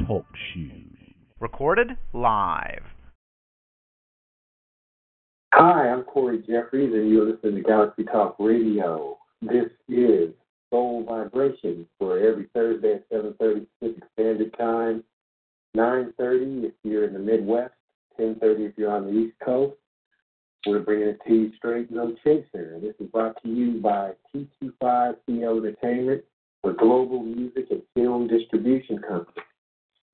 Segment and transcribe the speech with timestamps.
[0.04, 0.98] Talk shoes.
[1.38, 2.82] Recorded live.
[5.54, 9.16] Hi, I'm Corey Jeffries, and you're listening to Galaxy Talk Radio.
[9.42, 10.30] This is
[10.70, 15.04] Soul Vibration for every Thursday at 7.30 Pacific Standard Time,
[15.76, 17.74] 9.30 if you're in the Midwest,
[18.18, 19.76] 10.30 if you're on the East Coast.
[20.66, 22.74] We're bringing it to you straight, no chaser.
[22.74, 26.24] And this is brought to you by T25CO Entertainment,
[26.64, 29.42] a global music and film distribution company.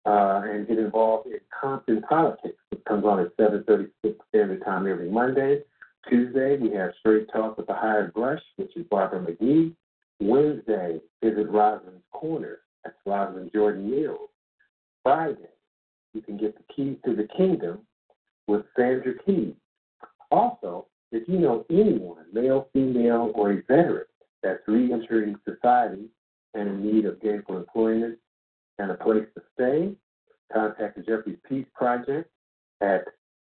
[0.07, 2.59] uh, and get involved in Compton Politics.
[2.73, 5.61] It comes on at 7.36 Standard Time every Monday.
[6.09, 9.73] Tuesday, we have Straight Talk with the Hired Brush, which is Barbara McGee.
[10.21, 12.59] Wednesday, visit Rosalind's Corner.
[12.85, 14.29] That's Rosalind Jordan Mills.
[15.03, 15.49] Friday,
[16.15, 17.81] you can get the keys to the kingdom
[18.47, 19.55] with Sandra Keys.
[20.31, 24.07] Also, if you know anyone, male, female, or a veteran,
[24.43, 26.09] that's re-entering society
[26.55, 28.19] and in need of gainful employment
[28.79, 29.93] and a place to stay,
[30.53, 32.29] contact the Jeffries Peace Project
[32.81, 33.05] at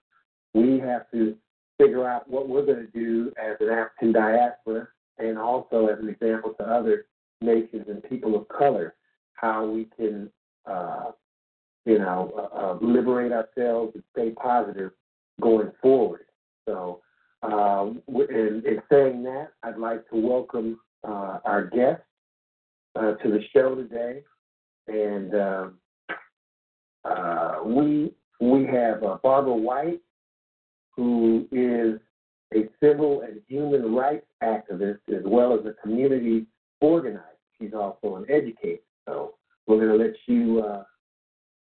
[0.57, 1.35] we have to
[1.79, 4.87] figure out what we're going to do as an African diaspora
[5.19, 7.05] and also as an example to other
[7.41, 8.95] nations and people of color,
[9.33, 10.31] how we can,
[10.65, 11.11] uh,
[11.85, 14.91] you know, uh, uh, liberate ourselves and stay positive
[15.39, 16.25] going forward.
[16.67, 17.01] So,
[17.43, 22.01] uh, in, in, saying that, I'd like to welcome uh, our guest
[22.95, 24.23] uh, to the show today,
[24.87, 25.77] and um,
[27.63, 30.01] we we have Barbara White,
[30.97, 31.99] who is
[32.53, 36.45] a civil and human rights activist as well as a community
[36.81, 37.23] organizer.
[37.59, 38.81] She's also an educator.
[39.07, 39.35] So
[39.67, 40.83] we're going to let you uh,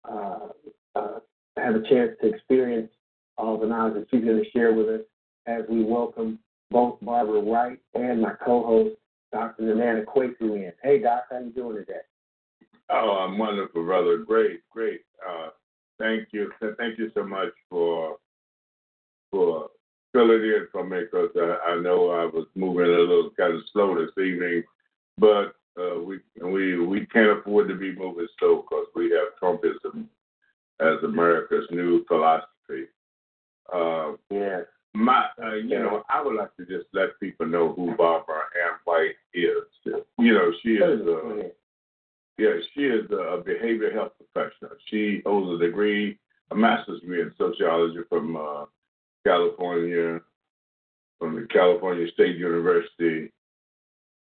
[0.10, 0.48] uh,
[0.96, 1.20] uh,
[1.58, 2.90] have a chance to experience
[3.38, 5.02] all the knowledge that she's going to share with us
[5.48, 8.96] as we welcome both Barbara Wright and my co-host,
[9.32, 9.76] Dr.
[9.76, 10.72] Nana Kwaku in.
[10.84, 12.00] Hey, Doc, how you doing today?
[12.90, 14.18] Oh, I'm wonderful, brother.
[14.18, 15.02] Great, great.
[15.28, 15.50] Uh,
[16.00, 16.52] thank you.
[16.78, 18.18] Thank you so much for
[19.32, 19.70] for
[20.14, 23.62] filling in for me because I, I know I was moving a little kind of
[23.72, 24.64] slow this evening,
[25.18, 30.06] but uh, we we we can't afford to be moving slow because we have Trumpism
[30.82, 32.88] as America's new philosophy.
[33.74, 34.62] Uh, yeah.
[34.94, 38.80] My, uh, you know, I would like to just let people know who Barbara Ann
[38.84, 39.64] White is.
[39.86, 41.52] You know, she is a,
[42.38, 44.72] yeah, she is a behavioral health professional.
[44.90, 46.18] She holds a degree,
[46.52, 48.66] a master's degree in sociology from uh,
[49.26, 50.20] California,
[51.20, 53.32] from the California State University,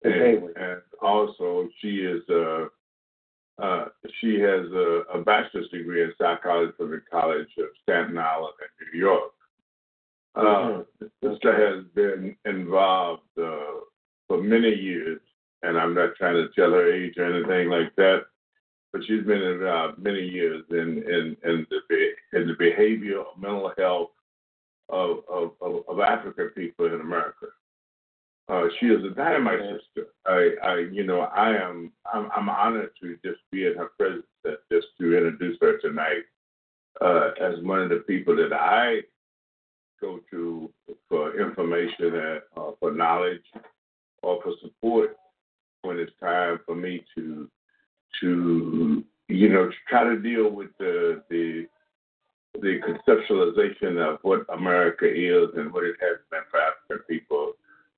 [0.04, 2.66] and, and also she is uh,
[3.62, 3.86] uh,
[4.20, 9.00] she has a, a, bachelor's degree in psychology from the College of Staten Island in
[9.00, 9.32] New York.
[10.36, 11.06] Uh, mm-hmm.
[11.24, 13.82] Sister has been involved uh,
[14.28, 15.22] for many years,
[15.62, 18.24] and I'm not trying to tell her age or anything like that,
[18.92, 24.10] but she's been involved many years in in, in the in the behavioral mental health
[24.90, 27.48] of, of, of, of African people in America.
[28.50, 30.08] Uh, she is a dynamite sister.
[30.26, 34.26] I, I, you know, I am, I'm, I'm honored to just be in her presence,
[34.72, 36.24] just to introduce her tonight
[37.02, 39.02] uh, as one of the people that I
[40.02, 40.70] go to
[41.10, 43.44] for information and uh, for knowledge
[44.22, 45.16] or for support
[45.84, 47.50] when it's time for me to
[48.22, 51.68] to you know to try to deal with the the
[52.62, 57.54] the conceptualization of what America is and what it has been for African people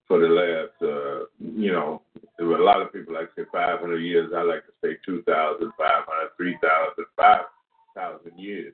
[0.07, 2.01] for the last uh, you know
[2.37, 4.97] there were a lot of people like to say 500 years I like to say
[5.05, 8.73] 2,500 3,000 5,000 years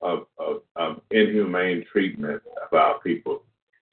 [0.00, 3.42] of, of, of inhumane treatment of our people.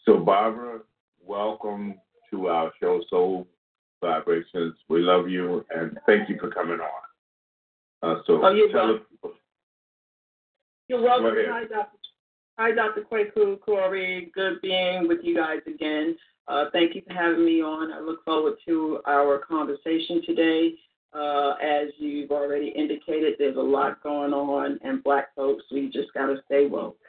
[0.05, 0.81] So Barbara,
[1.25, 1.95] welcome
[2.31, 3.47] to our show Soul
[4.01, 4.75] Vibrations.
[4.87, 6.89] We love you and thank you for coming on.
[8.03, 9.05] Uh, so oh, tell welcome.
[10.85, 11.33] Us, You're welcome.
[11.33, 11.45] Go.
[11.49, 11.97] Hi, Dr.
[12.57, 13.01] Hi, Dr.
[13.01, 14.31] Kwaku Corey.
[14.33, 16.15] Good being with you guys again.
[16.47, 17.91] Uh, thank you for having me on.
[17.91, 20.75] I look forward to our conversation today.
[21.13, 26.13] Uh, as you've already indicated, there's a lot going on, and black folks, we just
[26.13, 26.99] got to stay woke.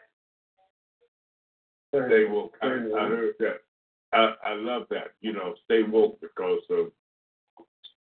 [1.91, 2.57] Stay woke.
[2.63, 3.57] I, I heard that.
[4.13, 5.09] I, I love that.
[5.21, 6.87] You know, stay woke because of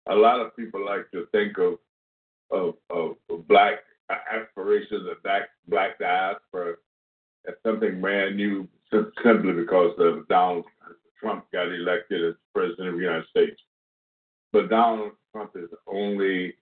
[0.09, 1.79] a lot of people like to think of
[2.51, 3.79] of, of, of black
[4.11, 6.75] aspirations of black black diaspora
[7.49, 8.69] as something brand new
[9.23, 10.65] simply because of Donald
[11.19, 13.61] Trump got elected as president of the United States.
[14.53, 16.55] But Donald Trump is only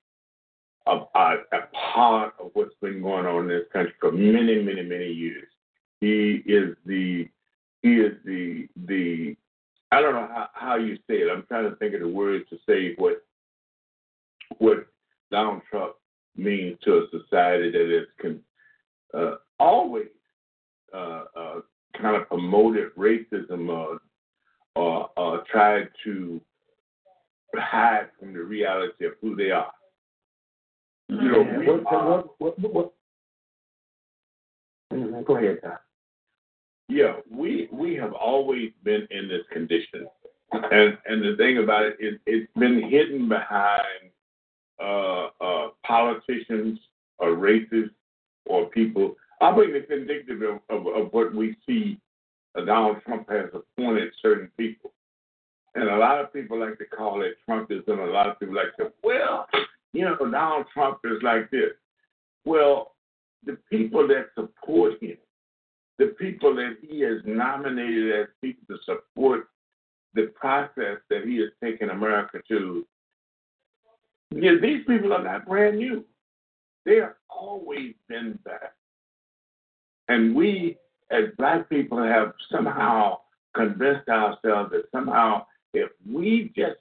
[0.87, 4.83] a, a, a part of what's been going on in this country for many, many,
[4.83, 5.49] many years.
[6.01, 7.29] He is the
[7.83, 9.37] he is the the
[9.93, 11.31] I don't know how, how you say it.
[11.31, 13.25] I'm trying to think of the words to say what
[14.59, 14.87] what
[15.31, 15.95] Donald Trump
[16.37, 18.41] means to a society that is con,
[19.15, 20.07] uh, always
[20.95, 21.61] uh, uh,
[22.01, 24.01] kind of promoted racism or
[24.77, 26.41] or, or tried to
[27.57, 29.73] hide from the reality of who they are.
[31.09, 32.93] You know, Yeah, we what, are, what, what, what, what,
[34.93, 35.79] Mhm, Go ahead, Tom.
[36.89, 40.07] yeah, we we have always been in this condition,
[40.53, 44.10] and and the thing about it is it's been hidden behind
[44.81, 46.79] uh, uh, politicians
[47.19, 47.91] or racists
[48.47, 49.15] or people.
[49.41, 51.99] I think it's indicative of, of, of what we see.
[52.57, 54.93] Uh, Donald Trump has appointed certain people,
[55.75, 58.09] and a lot of people like to call it Trumpism.
[58.09, 59.47] A lot of people like to, well,
[59.93, 61.71] you know, Donald Trump is like this.
[62.45, 62.95] Well,
[63.45, 65.17] the people that support him,
[65.99, 69.49] the people that he has nominated as people to support
[70.15, 72.85] the process that he has taken America to,
[74.31, 76.05] yeah, these people are not brand new.
[76.85, 78.75] They have always been that.
[80.09, 80.77] And we,
[81.11, 83.19] as black people, have somehow
[83.55, 85.45] convinced ourselves that somehow
[85.75, 86.77] if we just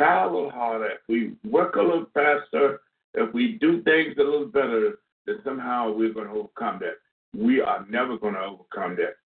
[0.00, 2.80] little harder, if we work a little faster,
[3.14, 6.96] if we do things a little better, that somehow we're going to overcome that.
[7.38, 9.16] We are never going to overcome that.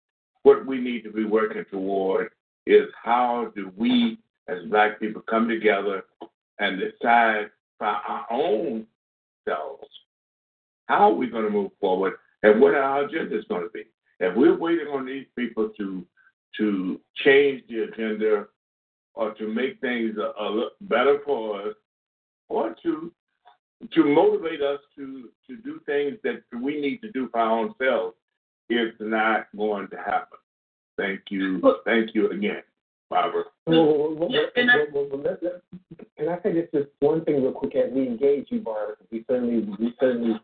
[0.43, 2.31] What we need to be working toward
[2.65, 6.03] is how do we, as black people, come together
[6.59, 8.85] and decide for our own
[9.47, 9.87] selves
[10.87, 12.13] how are we going to move forward
[12.43, 13.83] and what our agenda is going to be.
[14.19, 16.05] If we're waiting on these people to
[16.57, 18.47] to change the agenda
[19.13, 21.75] or to make things a, a better for us,
[22.49, 23.11] or to
[23.93, 27.75] to motivate us to to do things that we need to do for our own
[27.77, 28.15] selves,
[28.69, 30.39] it's not going to happen.
[30.97, 31.61] Thank you.
[31.85, 32.63] Thank you again,
[33.09, 33.43] Barbara.
[33.65, 38.47] Well, well, well, Can I say this just one thing real quick as we engage
[38.49, 38.95] you, Barbara?
[39.11, 40.39] We certainly, we certainly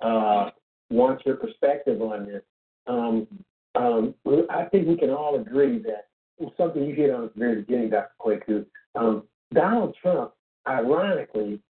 [0.00, 0.50] uh,
[0.90, 2.42] want your perspective on this.
[2.86, 3.26] Um,
[3.74, 4.14] um,
[4.50, 6.06] I think we can all agree that
[6.56, 8.10] something you hit on at the very beginning, Dr.
[8.20, 8.66] Kwaku.
[8.94, 10.32] Um, Donald Trump,
[10.66, 11.60] ironically,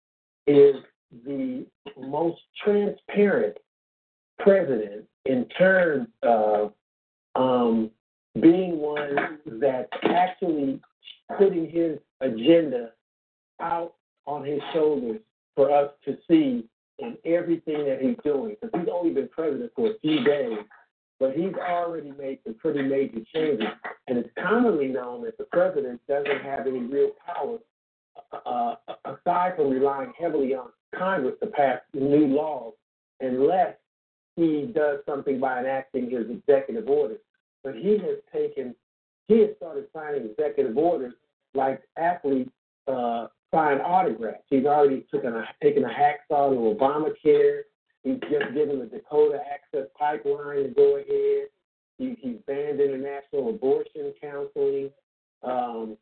[0.47, 0.77] is
[1.25, 1.67] the
[1.99, 3.57] most transparent
[4.39, 6.73] president in terms of
[7.35, 7.91] um,
[8.41, 10.81] being one that's actually
[11.39, 12.91] putting his agenda
[13.61, 13.95] out
[14.27, 15.21] on his shoulders
[15.55, 18.57] for us to see in everything that he's doing.
[18.61, 20.59] Because he's only been president for a few days,
[21.21, 23.69] but he's already made some pretty major changes.
[24.09, 27.59] And it's commonly known that the president doesn't have any real power
[28.47, 28.75] uh,
[29.05, 32.75] aside from relying heavily on Congress to pass new laws,
[33.21, 33.75] unless
[34.37, 37.19] he does something by enacting his executive orders.
[37.65, 38.75] But he has taken,
[39.27, 41.15] he has started signing executive orders
[41.55, 42.51] like athletes
[42.87, 44.45] uh, sign autographs.
[44.51, 47.63] He's already taken a, taken a hacksaw to Obamacare.
[48.03, 51.49] He's just given the Dakota Access Pipeline to go ahead.
[51.97, 54.91] He, he's banned international abortion counseling.
[55.43, 55.97] Um,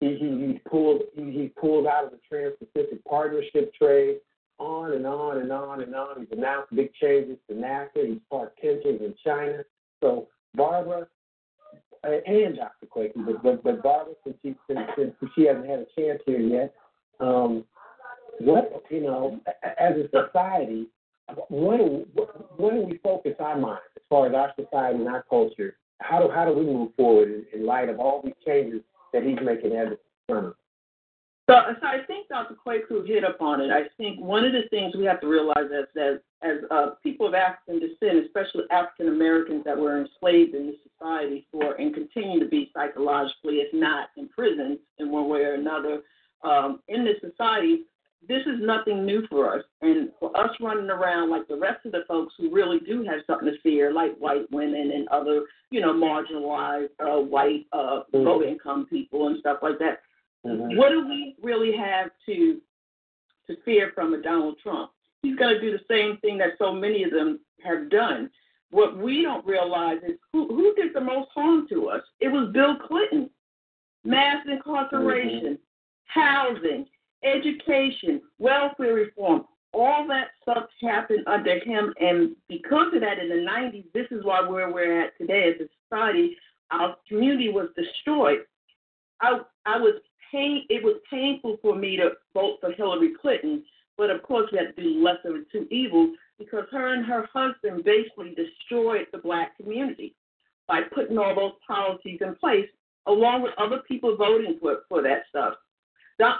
[0.00, 4.18] he he he's pulled he, he's pulled out of the Trans-Pacific Partnership trade,
[4.58, 6.20] on and on and on and on.
[6.20, 8.06] He's announced big changes to NAFTA.
[8.08, 9.62] He's sparked tensions in China.
[10.02, 11.06] So Barbara
[12.04, 12.86] and Dr.
[12.86, 16.40] Kwaku, but but, but Barbara, since she since, since she hasn't had a chance here
[16.40, 16.74] yet,
[17.20, 17.64] um,
[18.40, 19.40] what you know,
[19.78, 20.88] as a society,
[21.48, 22.06] what do,
[22.56, 25.76] what do we focus our minds as far as our society and our culture?
[26.00, 28.80] How do how do we move forward in, in light of all these changes
[29.12, 29.88] that he's making as
[30.30, 30.52] a?
[31.50, 32.54] So, so I think Dr.
[32.54, 33.70] Kwaku hit upon it.
[33.70, 37.26] I think one of the things we have to realize as as, as uh, people
[37.26, 42.38] of African descent, especially African Americans that were enslaved in this society for and continue
[42.38, 46.02] to be psychologically, if not imprisoned in one way or another,
[46.44, 47.82] um, in this society,
[48.28, 49.64] this is nothing new for us.
[49.80, 53.20] And for us running around like the rest of the folks who really do have
[53.26, 58.42] something to fear, like white women and other, you know, marginalized uh, white uh, low
[58.42, 60.02] income people and stuff like that.
[60.46, 60.76] Mm-hmm.
[60.76, 62.60] What do we really have to
[63.48, 64.90] to fear from a Donald Trump?
[65.22, 68.30] He's going to do the same thing that so many of them have done.
[68.70, 72.02] What we don't realize is who, who did the most harm to us?
[72.20, 73.30] It was Bill Clinton.
[74.04, 76.20] Mass incarceration, mm-hmm.
[76.20, 76.86] housing,
[77.22, 81.94] education, welfare reform, all that stuff happened under him.
[82.00, 85.66] And because of that, in the 90s, this is why where we're at today as
[85.66, 86.36] a society,
[86.70, 88.40] our community was destroyed.
[89.20, 89.94] I, I was
[90.32, 93.62] pain, it was painful for me to vote for Hillary Clinton,
[93.96, 97.28] but of course we had to do lesser of two evils because her and her
[97.32, 100.14] husband basically destroyed the black community
[100.66, 102.68] by putting all those policies in place,
[103.06, 105.54] along with other people voting for for that stuff.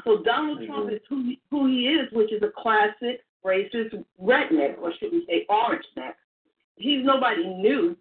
[0.04, 0.66] So Donald mm-hmm.
[0.66, 5.24] Trump is who who he is, which is a classic racist redneck, or should we
[5.28, 6.16] say orange neck.
[6.76, 7.96] He's nobody new,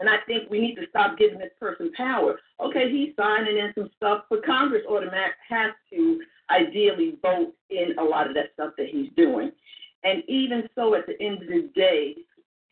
[0.00, 2.40] and I think we need to stop giving this person power.
[2.60, 8.02] Okay, he's signing in some stuff, but Congress automatic has to ideally vote in a
[8.02, 9.52] lot of that stuff that he's doing.
[10.02, 12.16] And even so, at the end of the day,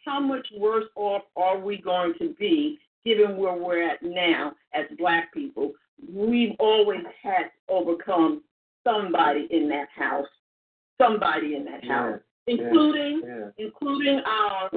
[0.05, 4.87] how much worse off are we going to be given where we're at now as
[4.99, 5.73] black people
[6.13, 8.43] we've always had to overcome
[8.85, 10.27] somebody in that house,
[11.01, 13.67] somebody in that house, including yeah, yeah.
[13.67, 14.71] including our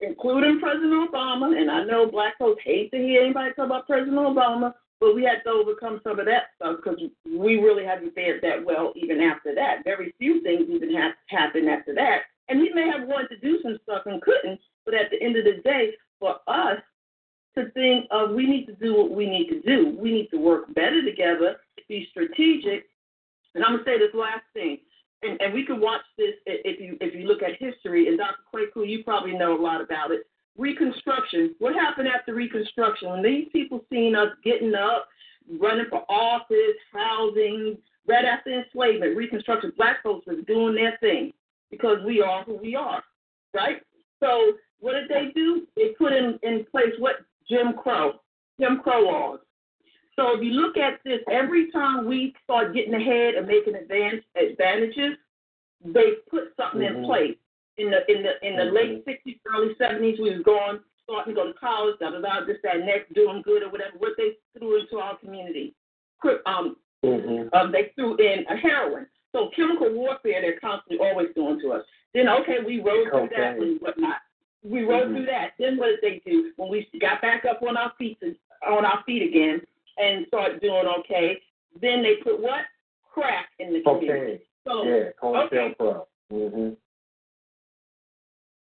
[0.00, 1.56] including President Obama.
[1.60, 5.22] And I know black folks hate to hear anybody talk about President Obama, but we
[5.22, 9.20] had to overcome some of that stuff because we really haven't fared that well even
[9.20, 9.84] after that.
[9.84, 12.22] Very few things even have happened after that.
[12.48, 15.36] And he may have wanted to do some stuff and couldn't, but at the end
[15.36, 16.78] of the day, for us,
[17.56, 19.96] to think of we need to do what we need to do.
[19.98, 21.56] We need to work better together,
[21.88, 22.84] be strategic.
[23.54, 24.78] And I'm gonna say this last thing,
[25.22, 28.08] and, and we can watch this if you if you look at history.
[28.08, 28.36] And Dr.
[28.52, 30.26] Kwaku, you probably know a lot about it.
[30.56, 31.54] Reconstruction.
[31.58, 33.10] What happened after Reconstruction?
[33.10, 35.08] When these people seen us getting up,
[35.60, 41.32] running for office, housing, right after enslavement, Reconstruction, black folks was doing their thing
[41.70, 43.02] because we are who we are,
[43.54, 43.82] right?
[44.20, 45.66] So what did they do?
[45.76, 47.16] They put in, in place what
[47.48, 48.14] Jim Crow,
[48.60, 49.40] Jim Crow laws.
[50.18, 54.24] So if you look at this, every time we start getting ahead and making advance,
[54.34, 55.16] advantages,
[55.84, 56.98] they put something mm-hmm.
[56.98, 57.36] in place.
[57.78, 58.74] In the in the in the mm-hmm.
[58.74, 62.44] late sixties, early seventies, we was going starting to go to college, da da da,
[62.44, 63.96] this that next, doing good or whatever.
[63.98, 65.72] What they threw into our community,
[66.46, 67.54] um, mm-hmm.
[67.54, 69.06] um, they threw in a heroin.
[69.30, 71.84] So chemical warfare, they're constantly always doing to us.
[72.12, 74.16] Then okay, we rode through that and whatnot.
[74.64, 75.14] We rode mm-hmm.
[75.14, 75.52] through that.
[75.60, 76.50] Then what did they do?
[76.56, 78.18] When we got back up on our feet
[78.66, 79.62] on our feet again
[79.98, 81.40] and start doing okay,
[81.80, 82.62] then they put what?
[83.12, 84.42] Crack in the community.
[84.66, 85.74] So yeah, okay.
[86.32, 86.68] Mm-hmm.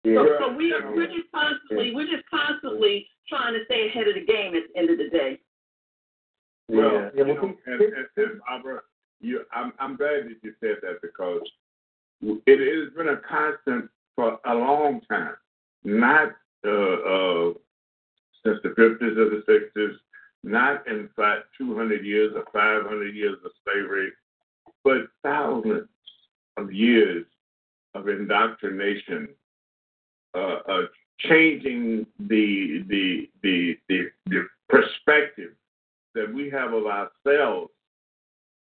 [0.04, 0.14] Yeah.
[0.14, 4.14] So, so we are, we're just constantly we're just constantly trying to stay ahead of
[4.14, 5.38] the game at the end of the day.
[6.68, 7.08] Well, yeah.
[7.14, 8.80] you know, and, and, and Barbara,
[9.20, 11.40] you, I'm, I'm glad that you said that because
[12.22, 15.34] it has been a constant for a long time
[15.84, 16.32] not
[16.66, 17.52] uh, uh,
[18.44, 19.94] since the 50s or the 60s,
[20.42, 24.10] not in fact 200 years or 500 years of slavery,
[24.84, 25.88] but thousands
[26.56, 27.24] of years
[27.94, 29.28] of indoctrination,
[30.34, 30.82] uh,
[31.20, 35.52] changing the, the, the, the, the perspective
[36.14, 37.70] that we have of ourselves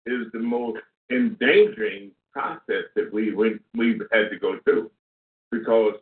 [0.05, 0.79] is the most
[1.11, 4.89] endangering process that we, we, we've had to go through
[5.51, 5.93] because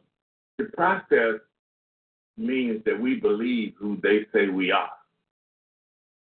[0.57, 1.39] the process
[2.37, 4.91] means that we believe who they say we are.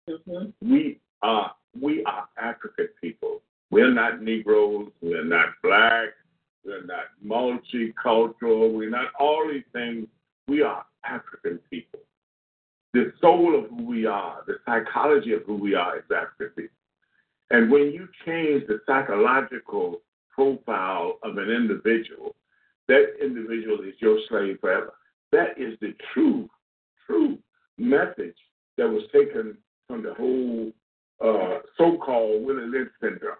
[0.08, 0.72] Mm-hmm.
[0.72, 3.40] We are we are African people.
[3.70, 4.90] We're not Negroes.
[5.00, 6.08] We're not black.
[6.64, 8.72] We're not multicultural.
[8.74, 10.06] We're not all these things.
[10.48, 12.00] We are African people.
[12.92, 16.68] the soul of who we are, the psychology of who we are is African.
[17.50, 22.34] And when you change the psychological profile of an individual,
[22.88, 24.92] that individual is your slave forever.
[25.32, 26.48] That is the true,
[27.06, 27.38] true
[27.78, 28.36] message
[28.76, 29.56] that was taken
[29.92, 30.72] from the whole
[31.22, 33.36] uh, so-called Willie Lynch syndrome.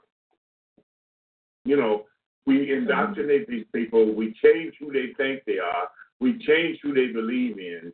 [1.65, 2.05] You know,
[2.45, 4.15] we indoctrinate these people.
[4.15, 5.89] We change who they think they are.
[6.21, 7.91] We change who they believe in.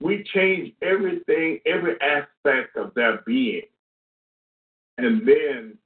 [0.00, 3.62] We change everything, every aspect of their being.
[4.98, 5.78] And then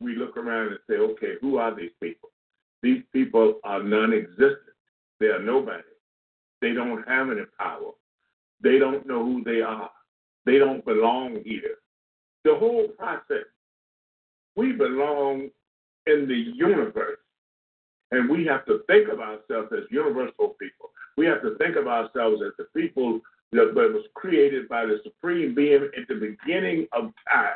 [0.00, 2.28] we look around and say, okay, who are these people?
[2.84, 4.58] These people are non existent.
[5.18, 5.82] They are nobody.
[6.60, 7.90] They don't have any power.
[8.62, 9.90] They don't know who they are.
[10.44, 11.76] They don't belong here.
[12.44, 13.46] The whole process.
[14.56, 15.50] We belong
[16.06, 17.18] in the universe.
[18.10, 20.90] And we have to think of ourselves as universal people.
[21.16, 23.20] We have to think of ourselves as the people
[23.52, 27.54] that was created by the Supreme Being at the beginning of time.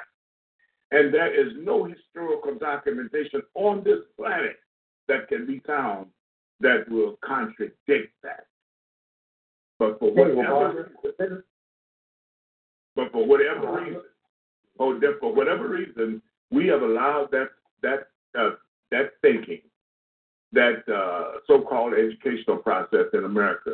[0.93, 4.57] And there is no historical documentation on this planet
[5.09, 6.07] that can be found
[6.61, 8.47] that will contradict that.
[9.79, 10.93] But for whatever
[12.97, 14.03] but for whatever reason,
[14.81, 17.51] oh, for whatever reason, we have allowed that
[17.83, 18.51] that uh,
[18.91, 19.61] that thinking,
[20.53, 23.73] that uh, so-called educational process in America,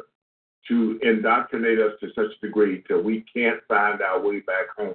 [0.68, 4.94] to indoctrinate us to such a degree till we can't find our way back home.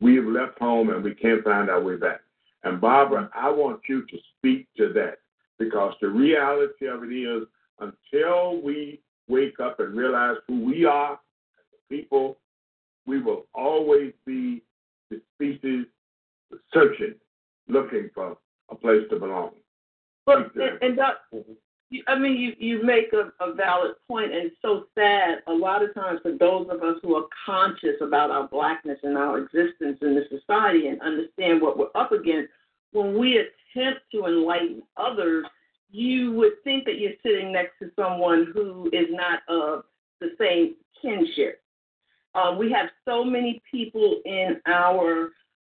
[0.00, 2.20] We have left home and we can't find our way back.
[2.64, 5.18] And Barbara, I want you to speak to that
[5.58, 7.46] because the reality of it is
[7.80, 11.18] until we wake up and realize who we are
[11.88, 12.38] people,
[13.10, 14.62] we will always be
[15.10, 15.86] the species
[16.72, 17.14] searching,
[17.66, 18.36] looking for
[18.70, 19.50] a place to belong.
[20.26, 21.16] But and, and that,
[22.06, 25.42] I mean, you you make a, a valid point, and it's so sad.
[25.48, 29.18] A lot of times, for those of us who are conscious about our blackness and
[29.18, 32.52] our existence in the society and understand what we're up against,
[32.92, 35.44] when we attempt to enlighten others,
[35.90, 39.82] you would think that you're sitting next to someone who is not of
[40.20, 41.60] the same kinship.
[42.34, 45.30] Um, we have so many people in our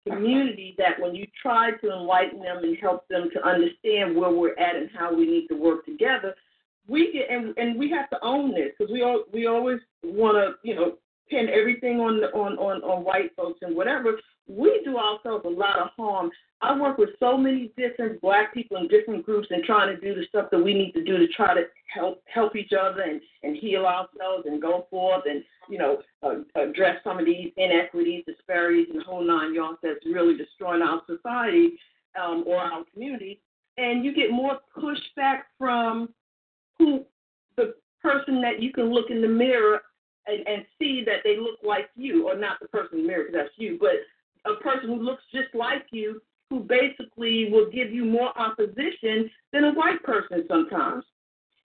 [0.09, 4.59] community that when you try to enlighten them and help them to understand where we're
[4.59, 6.35] at and how we need to work together,
[6.89, 10.37] we get and, and we have to own this because we all we always want
[10.37, 10.97] to you know
[11.29, 14.19] pin everything on the, on on on white folks and whatever.
[14.57, 16.31] We do ourselves a lot of harm.
[16.63, 20.15] I work with so many different black people in different groups and trying to do
[20.15, 23.21] the stuff that we need to do to try to help help each other and
[23.43, 28.25] and heal ourselves and go forth and you know uh, address some of these inequities,
[28.27, 31.79] disparities, and whole nine yards that's really destroying our society
[32.21, 33.41] um, or our community.
[33.79, 36.11] And you get more pushback from
[36.79, 37.05] who
[37.57, 39.81] the person that you can look in the mirror
[40.27, 43.25] and, and see that they look like you, or not the person in the mirror
[43.25, 43.91] because that's you, but
[44.46, 49.64] a person who looks just like you who basically will give you more opposition than
[49.64, 51.05] a white person sometimes.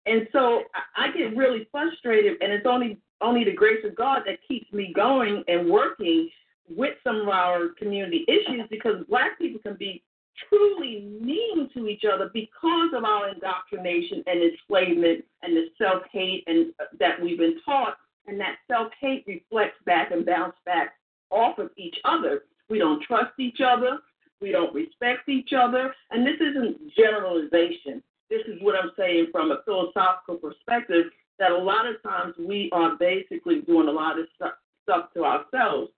[0.07, 0.63] And so
[0.97, 4.93] I get really frustrated, and it's only only the grace of God that keeps me
[4.95, 6.29] going and working
[6.69, 10.03] with some of our community issues because black people can be
[10.49, 16.45] truly mean to each other because of our indoctrination and enslavement and the self hate
[16.47, 20.95] and uh, that we've been taught, and that self hate reflects back and bounce back
[21.31, 22.43] off of each other.
[22.69, 23.99] We don't trust each other.
[24.41, 25.95] We don't respect each other.
[26.11, 28.03] And this isn't generalization.
[28.31, 31.07] This is what I'm saying from a philosophical perspective
[31.39, 35.25] that a lot of times we are basically doing a lot of stuff, stuff to
[35.25, 35.91] ourselves.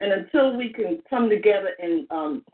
[0.00, 2.44] And until we can come together and um,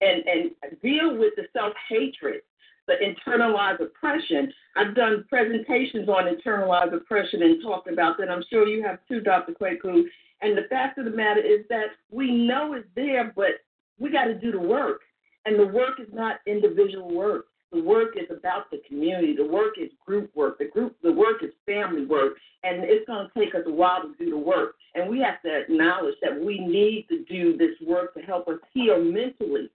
[0.00, 2.42] and and deal with the self hatred,
[2.86, 4.52] the internalized oppression.
[4.76, 8.30] I've done presentations on internalized oppression and talked about that.
[8.30, 9.52] I'm sure you have too, Dr.
[9.52, 10.04] Kwaku.
[10.42, 13.60] And the fact of the matter is that we know it's there, but
[13.98, 15.00] we got to do the work.
[15.46, 17.46] And the work is not individual work.
[17.72, 19.34] The work is about the community.
[19.36, 20.58] The work is group work.
[20.58, 24.02] The group, the work is family work, and it's going to take us a while
[24.02, 24.76] to do the work.
[24.94, 28.58] And we have to acknowledge that we need to do this work to help us
[28.72, 29.70] heal mentally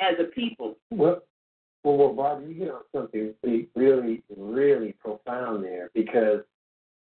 [0.00, 0.76] as a people.
[0.90, 1.22] Well,
[1.84, 3.34] well, well Bob, you hit on something
[3.76, 6.40] really, really profound there because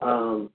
[0.00, 0.50] um,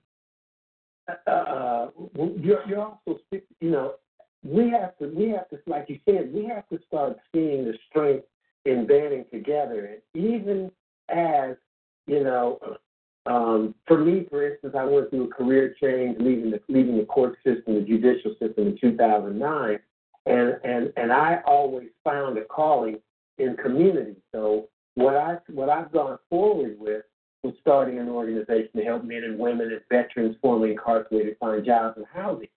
[1.08, 3.20] uh, uh you're, you're also,
[3.60, 3.96] you know,
[4.44, 7.74] we have to, we have to, like you said, we have to start seeing the
[7.90, 8.26] strength
[8.66, 10.00] in banding together.
[10.14, 10.72] And even
[11.10, 11.56] as,
[12.06, 12.60] you know,
[13.26, 17.06] um, for me, for instance, I went through a career change, leaving the leaving the
[17.06, 19.80] court system, the judicial system in 2009,
[20.26, 23.00] and and and I always found a calling
[23.38, 24.16] in community.
[24.34, 27.04] So what I what I've gone forward with
[27.48, 31.98] was starting an organization to help men and women and veterans formerly incarcerated find jobs
[31.98, 32.50] and housing.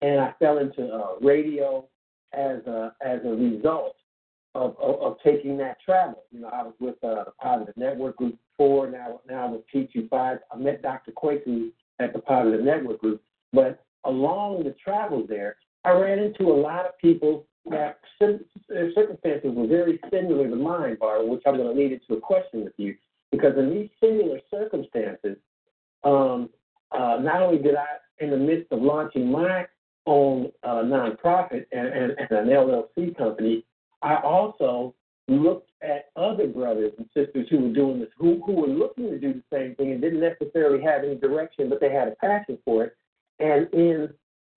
[0.00, 1.86] And I fell into uh, radio
[2.32, 3.96] as a as a result
[4.54, 6.22] of, of, of taking that travel.
[6.30, 10.38] You know, I was with uh, the Positive Network Group before, now now with T25.
[10.50, 11.12] I met Dr.
[11.12, 13.20] Kwaku at the Positive Network Group,
[13.52, 19.66] but along the travel there, I ran into a lot of people that circumstances were
[19.66, 22.96] very similar to mine, Barbara, which I'm going to lead into a question with you.
[23.30, 25.36] Because in these similar circumstances,
[26.04, 26.48] um,
[26.92, 27.86] uh, not only did I,
[28.20, 29.66] in the midst of launching my
[30.06, 33.64] own uh, nonprofit and, and, and an LLC company,
[34.02, 34.94] I also
[35.28, 39.18] looked at other brothers and sisters who were doing this, who, who were looking to
[39.18, 42.58] do the same thing and didn't necessarily have any direction, but they had a passion
[42.64, 42.96] for it.
[43.38, 44.08] And in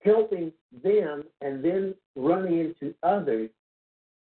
[0.02, 3.50] helping them and then running into others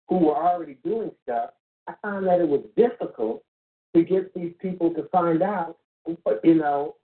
[0.09, 1.51] who were already doing stuff,
[1.87, 3.43] I found that it was difficult
[3.95, 5.77] to get these people to find out,
[6.43, 6.95] you know,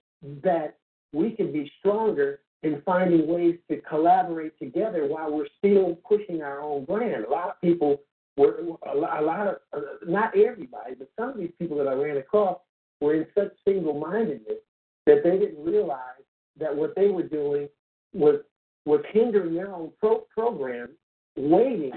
[0.42, 0.76] that
[1.12, 6.60] we can be stronger in finding ways to collaborate together while we're still pushing our
[6.60, 7.24] own brand.
[7.24, 8.00] A lot of people
[8.36, 12.16] were, a lot of, uh, not everybody, but some of these people that I ran
[12.16, 12.58] across
[13.00, 14.58] were in such single mindedness
[15.06, 16.22] that they didn't realize
[16.58, 17.68] that what they were doing
[18.12, 18.40] was
[18.84, 20.88] was hindering their own pro- program,
[21.36, 21.92] waiting.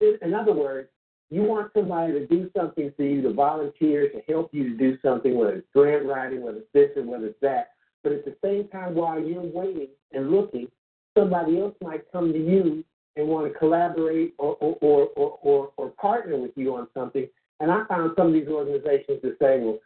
[0.00, 0.88] In other words,
[1.30, 4.98] you want somebody to do something for you, to volunteer, to help you to do
[5.02, 7.70] something, whether it's grant writing, whether it's this or whether it's that.
[8.02, 10.68] But at the same time, while you're waiting and looking,
[11.16, 12.84] somebody else might come to you
[13.16, 17.28] and want to collaborate or or, or, or, or, or partner with you on something.
[17.60, 19.78] And I found some of these organizations to say, well,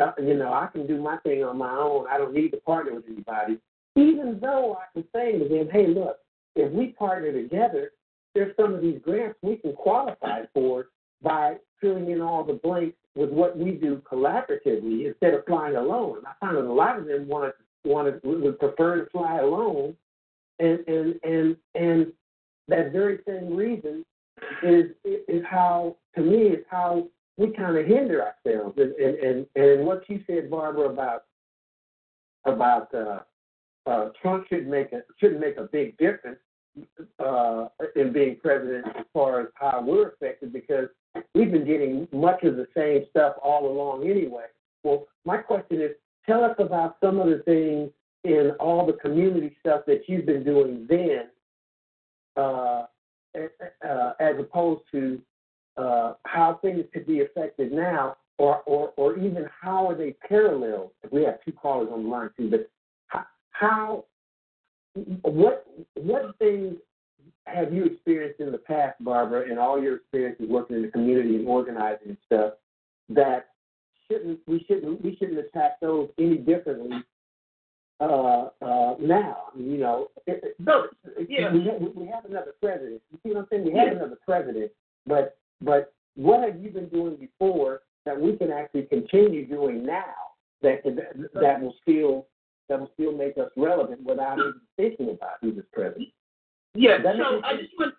[0.00, 2.06] uh, you know, I can do my thing on my own.
[2.10, 3.58] I don't need to partner with anybody
[3.98, 6.18] even though I can say to them, hey, look,
[6.54, 7.92] if we partner together,
[8.38, 10.86] there's some of these grants we can qualify for
[11.20, 16.22] by filling in all the blanks with what we do collaboratively instead of flying alone.
[16.24, 19.96] I found that a lot of them wanted wanted would prefer to fly alone,
[20.60, 22.12] and and and and
[22.68, 24.04] that very same reason
[24.62, 28.78] is is how to me is how we kind of hinder ourselves.
[28.78, 31.24] And and and, and what you said, Barbara, about
[32.44, 33.18] about uh,
[33.90, 36.38] uh, Trump should make a shouldn't make a big difference
[37.18, 40.88] uh, in being president as far as how we're affected because
[41.34, 44.44] we've been getting much of the same stuff all along anyway.
[44.82, 45.90] Well, my question is,
[46.26, 47.90] tell us about some of the things
[48.24, 51.28] in all the community stuff that you've been doing then,
[52.36, 52.84] uh,
[53.88, 55.20] uh, as opposed to
[55.76, 60.92] uh, how things could be affected now, or, or, or even how are they parallel?
[61.10, 62.70] We have two callers on the line too, but
[63.50, 64.04] how
[65.22, 66.76] what what things
[67.46, 71.36] have you experienced in the past, Barbara, in all your experiences working in the community
[71.36, 72.54] and organizing and stuff,
[73.08, 73.48] that
[74.10, 77.02] shouldn't we shouldn't we shouldn't attack those any differently
[78.00, 79.44] uh, uh, now?
[79.56, 80.08] You know,
[80.58, 80.86] no,
[81.28, 81.52] yeah.
[81.52, 83.00] we, have, we have another president.
[83.10, 83.64] You see what I'm saying?
[83.64, 83.96] We have yeah.
[83.96, 84.70] another president,
[85.06, 90.14] but but what have you been doing before that we can actually continue doing now
[90.62, 90.82] that
[91.34, 92.26] that will still
[92.68, 96.08] that will still make us relevant without even thinking about who is present.
[96.74, 97.94] Yeah, so I just want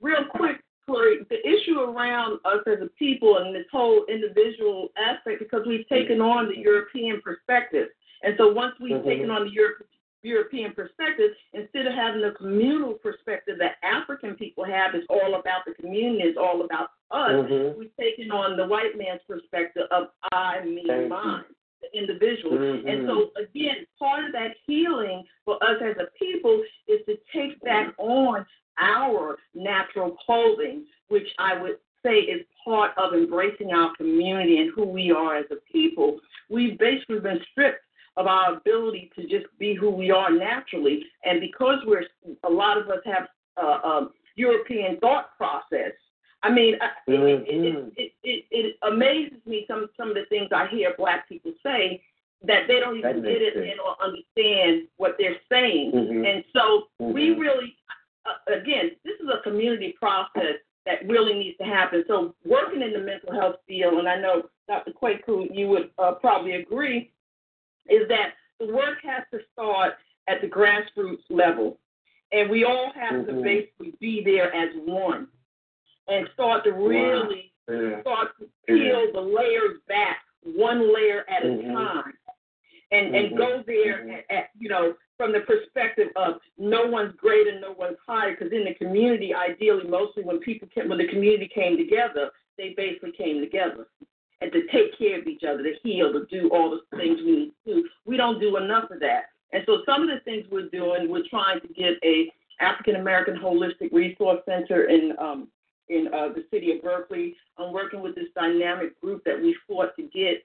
[0.00, 5.40] real quick, Corey, the issue around us as a people and this whole individual aspect,
[5.40, 7.88] because we've taken on the European perspective.
[8.22, 9.08] And so once we've mm-hmm.
[9.08, 9.86] taken on the Europe,
[10.22, 15.62] European perspective, instead of having a communal perspective that African people have, is all about
[15.66, 17.78] the community, is all about us, mm-hmm.
[17.78, 21.44] we've taken on the white man's perspective of I, me, Thank mine.
[21.48, 22.58] You the individual.
[22.58, 22.88] Mm-hmm.
[22.88, 27.60] And so, again, part of that healing for us as a people is to take
[27.62, 28.46] back on
[28.78, 34.84] our natural clothing, which I would say is part of embracing our community and who
[34.84, 36.18] we are as a people.
[36.48, 37.82] We've basically been stripped
[38.16, 41.04] of our ability to just be who we are naturally.
[41.24, 42.04] And because we're,
[42.44, 43.28] a lot of us have
[43.62, 45.92] uh, um, European thought process,
[46.42, 46.74] I mean,
[47.08, 47.12] mm-hmm.
[47.12, 51.52] it, it, it, it, amazes me some some of the things I hear black people
[51.62, 52.02] say
[52.42, 55.92] that they don't even get it and or understand what they're saying.
[55.92, 56.24] Mm-hmm.
[56.24, 57.12] And so mm-hmm.
[57.12, 57.76] we really,
[58.26, 62.04] uh, again, this is a community process that really needs to happen.
[62.06, 64.92] So working in the mental health field, and I know Dr.
[64.92, 67.10] Kwaku, you would uh, probably agree,
[67.88, 69.94] is that the work has to start
[70.28, 71.78] at the grassroots level.
[72.32, 73.36] And we all have mm-hmm.
[73.36, 75.28] to basically be there as one
[76.08, 78.00] and start to really yeah.
[78.00, 79.12] start to peel yeah.
[79.12, 81.70] the layers back one layer at mm-hmm.
[81.70, 82.12] a time
[82.92, 83.14] and mm-hmm.
[83.14, 84.10] and go there mm-hmm.
[84.30, 88.52] at, at, you know from the perspective of no one's greater no one's higher because
[88.52, 93.12] in the community ideally mostly when people came when the community came together they basically
[93.12, 93.86] came together
[94.40, 97.36] and to take care of each other, to heal, to do all the things we
[97.36, 97.88] need to do.
[98.04, 99.30] We don't do enough of that.
[99.52, 103.36] And so some of the things we're doing, we're trying to get a African American
[103.36, 105.48] Holistic Resource Center in um,
[105.88, 107.36] in uh, the city of Berkeley.
[107.58, 110.44] I'm working with this dynamic group that we fought to get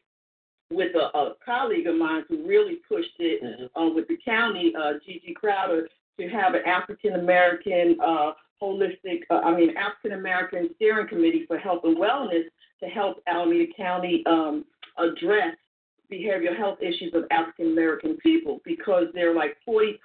[0.71, 3.79] with a, a colleague of mine who really pushed it mm-hmm.
[3.79, 5.87] uh, with the county, uh, Gigi Crowder,
[6.19, 11.57] to have an African American uh, holistic, uh, I mean, African American steering committee for
[11.57, 12.43] health and wellness
[12.81, 14.65] to help Alameda County um,
[14.97, 15.55] address
[16.11, 19.95] behavioral health issues of African American people because they're like 40%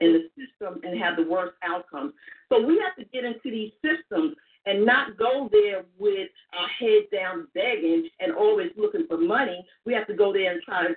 [0.00, 2.14] in the system and have the worst outcomes.
[2.48, 4.34] So we have to get into these systems
[4.66, 9.64] and not go there with our head down begging and always looking for money.
[9.86, 10.94] We have to go there and try to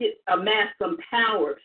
[0.00, 1.58] get amass some power,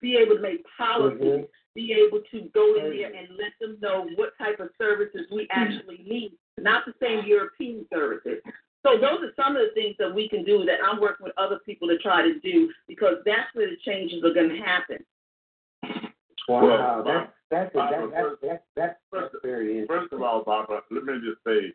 [0.00, 1.44] be able to make policy, mm-hmm.
[1.74, 5.48] be able to go in there and let them know what type of services we
[5.50, 8.40] actually need, not the same European services.
[8.84, 11.32] So those are some of the things that we can do that I'm working with
[11.38, 14.98] other people to try to do because that's where the changes are going to happen.
[16.46, 21.04] Wow, well, that's Barbara, that's, first, that's, that's first, very First of all, Barbara, let
[21.04, 21.74] me just say,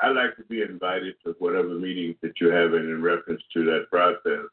[0.00, 3.86] I'd like to be invited to whatever meetings that you're having in reference to that
[3.90, 4.46] process.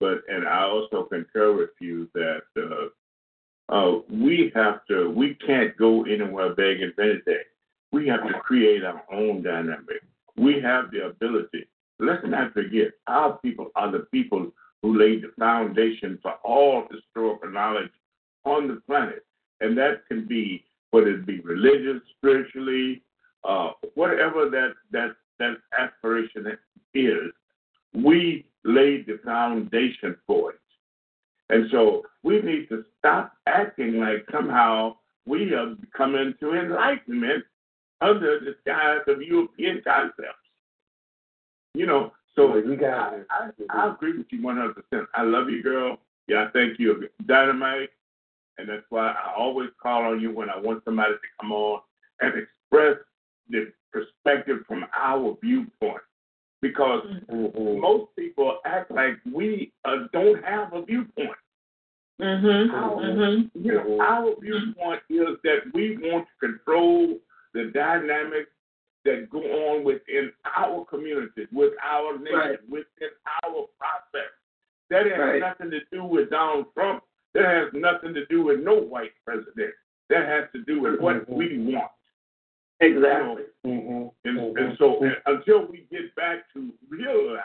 [0.00, 5.76] But and I also concur with you that uh, uh, we have to, we can't
[5.76, 7.44] go anywhere begging for anything.
[7.92, 10.02] We have to create our own dynamic.
[10.36, 11.68] We have the ability.
[12.00, 14.50] Let's not forget, our people are the people
[14.82, 17.92] who laid the foundation for all historical knowledge
[18.44, 19.24] on the planet
[19.62, 23.02] and that can be whether it be religious, spiritually,
[23.44, 26.46] uh, whatever that that that aspiration
[26.94, 27.32] is.
[27.94, 30.60] We laid the foundation for it,
[31.48, 34.96] and so we need to stop acting like somehow
[35.26, 37.44] we have come into enlightenment
[38.00, 40.38] under the guise of European concepts.
[41.74, 45.06] You know, so you got I, I, I agree with you 100%.
[45.14, 45.98] I love you, girl.
[46.28, 46.96] Yeah, thank you're
[47.26, 47.90] dynamite.
[48.58, 51.80] And that's why I always call on you when I want somebody to come on
[52.20, 52.96] and express
[53.48, 56.02] the perspective from our viewpoint.
[56.60, 57.80] Because mm-hmm.
[57.80, 61.30] most people act like we uh, don't have a viewpoint.
[62.20, 62.72] Mm-hmm.
[62.72, 63.66] Our, mm-hmm.
[63.66, 67.18] You know, our viewpoint is that we want to control
[67.52, 68.50] the dynamics
[69.04, 72.58] that go on within our communities, with our nation, right.
[72.68, 73.10] within
[73.42, 74.30] our process.
[74.90, 75.40] That has right.
[75.40, 77.02] nothing to do with Donald Trump.
[77.34, 79.72] That has nothing to do with no white president.
[80.10, 81.34] That has to do with what mm-hmm.
[81.34, 81.90] we want.
[82.80, 83.44] Exactly.
[83.66, 84.08] mm-hmm.
[84.28, 84.58] And, mm-hmm.
[84.58, 87.42] and so and until we get back to realizing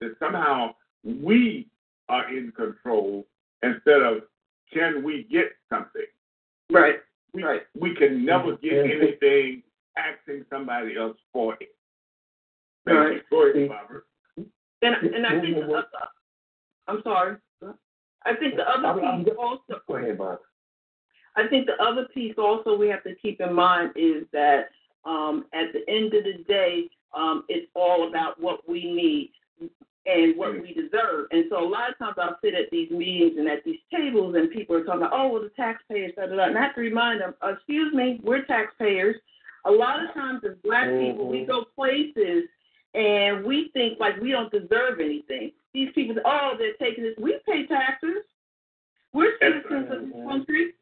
[0.00, 1.68] that somehow we
[2.08, 3.26] are in control
[3.62, 4.22] instead of
[4.72, 6.06] can we get something.
[6.70, 6.96] Right.
[7.32, 7.62] We, right.
[7.78, 9.02] we can never get mm-hmm.
[9.02, 9.62] anything
[9.96, 11.68] asking somebody else for it.
[12.86, 13.22] Thank right.
[13.30, 14.06] Go ahead, Robert.
[14.82, 15.82] And, and I think, uh,
[16.88, 17.36] I'm sorry.
[18.26, 19.80] I think the other piece also.
[19.86, 20.38] Go ahead, Bob.
[21.36, 24.70] I think the other piece also we have to keep in mind is that
[25.04, 29.32] um, at the end of the day, um, it's all about what we need
[30.06, 31.26] and what we deserve.
[31.30, 34.34] And so a lot of times I'll sit at these meetings and at these tables
[34.36, 36.44] and people are talking about, oh, well, the taxpayers, da, da, da.
[36.44, 39.16] and I have to remind them, excuse me, we're taxpayers.
[39.64, 41.10] A lot of times as black mm-hmm.
[41.10, 42.44] people, we go places
[42.96, 45.52] and we think like we don't deserve anything.
[45.74, 47.14] These people, oh, they're taking this.
[47.18, 48.24] We pay taxes.
[49.12, 50.72] We're citizens of this country.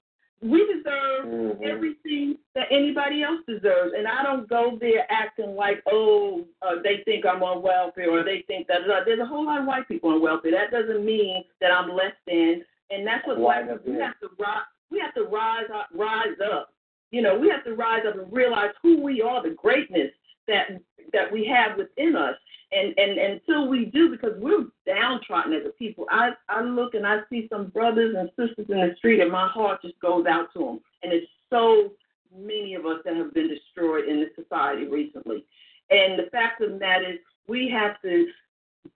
[0.41, 1.65] We deserve mm-hmm.
[1.65, 3.95] everything that anybody else deserves.
[3.97, 8.23] And I don't go there acting like, oh, uh, they think I'm on welfare or
[8.23, 8.81] they think that.
[9.05, 10.53] There's a whole lot of white people on welfare.
[10.53, 12.63] That doesn't mean that I'm less than.
[12.91, 14.69] And that's what black people, we have to rise.
[14.91, 16.73] We have to rise up, rise up.
[17.11, 20.11] You know, we have to rise up and realize who we are, the greatness
[20.49, 20.81] that
[21.13, 22.35] that we have within us.
[22.73, 27.07] And and until we do, because we're downtrodden as a people, I I look and
[27.07, 30.53] I see some brothers and sisters in the street, and my heart just goes out
[30.55, 30.81] to them.
[31.03, 31.93] And it's so
[32.37, 35.45] many of us that have been destroyed in this society recently.
[35.91, 38.27] And the fact of matter is, we have to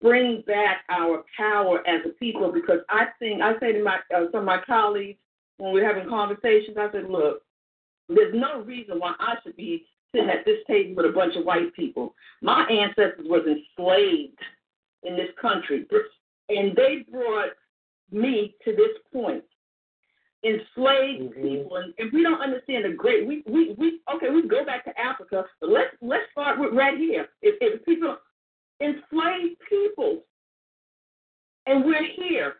[0.01, 4.25] bring back our power as a people because I think I say to my uh,
[4.31, 5.19] some of my colleagues
[5.57, 7.41] when we're having conversations, I said, look,
[8.09, 11.45] there's no reason why I should be sitting at this table with a bunch of
[11.45, 12.15] white people.
[12.41, 14.39] My ancestors was enslaved
[15.03, 15.85] in this country,
[16.49, 17.51] and they brought
[18.11, 19.43] me to this point.
[20.43, 21.41] Enslaved mm-hmm.
[21.41, 23.25] people, and, and we don't understand the great.
[23.27, 24.29] We we we okay.
[24.29, 27.27] We go back to Africa, but let's let's start with right here.
[27.41, 28.17] If, if people
[28.79, 30.21] enslaved people,
[31.65, 32.53] and we're here,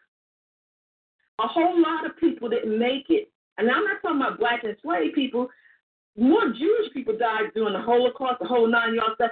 [1.39, 3.29] a whole lot of people didn't make it.
[3.59, 5.49] And I'm not talking about black enslaved people
[6.17, 9.31] more Jewish people died during the Holocaust, the whole nine yards stuff.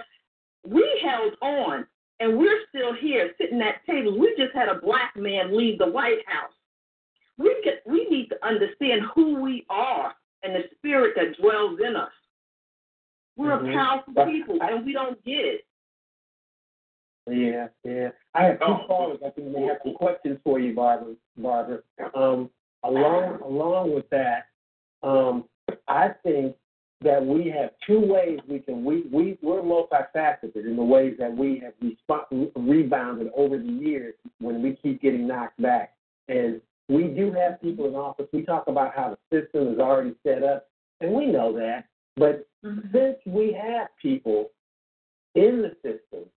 [0.66, 1.86] We held on.
[2.20, 4.18] and we're still here sitting at tables.
[4.18, 6.54] We just had a black man leave the White House.
[7.38, 11.96] We get, we need to understand who we are and the spirit that dwells in
[11.98, 12.12] us.
[13.36, 13.72] We're Mhm.
[13.72, 15.66] a powerful people, and we don't get it.
[17.30, 18.12] Yeah, yeah.
[18.34, 18.86] I have two Oh.
[18.88, 19.20] callers.
[19.26, 21.16] I think they have some questions for you, Barbara.
[21.38, 21.82] Barbara.
[22.14, 22.50] Um,
[22.84, 24.48] along along with that,
[25.02, 25.50] um,
[25.88, 26.56] I think
[27.04, 31.36] that we have two ways we can we we we're multifaceted in the ways that
[31.36, 35.94] we have resp- rebounded over the years when we keep getting knocked back.
[36.28, 38.28] And we do have people in office.
[38.32, 40.68] We talk about how the system is already set up,
[41.02, 41.86] and we know that.
[42.16, 42.88] But mm-hmm.
[42.94, 44.52] since we have people
[45.36, 46.30] in the system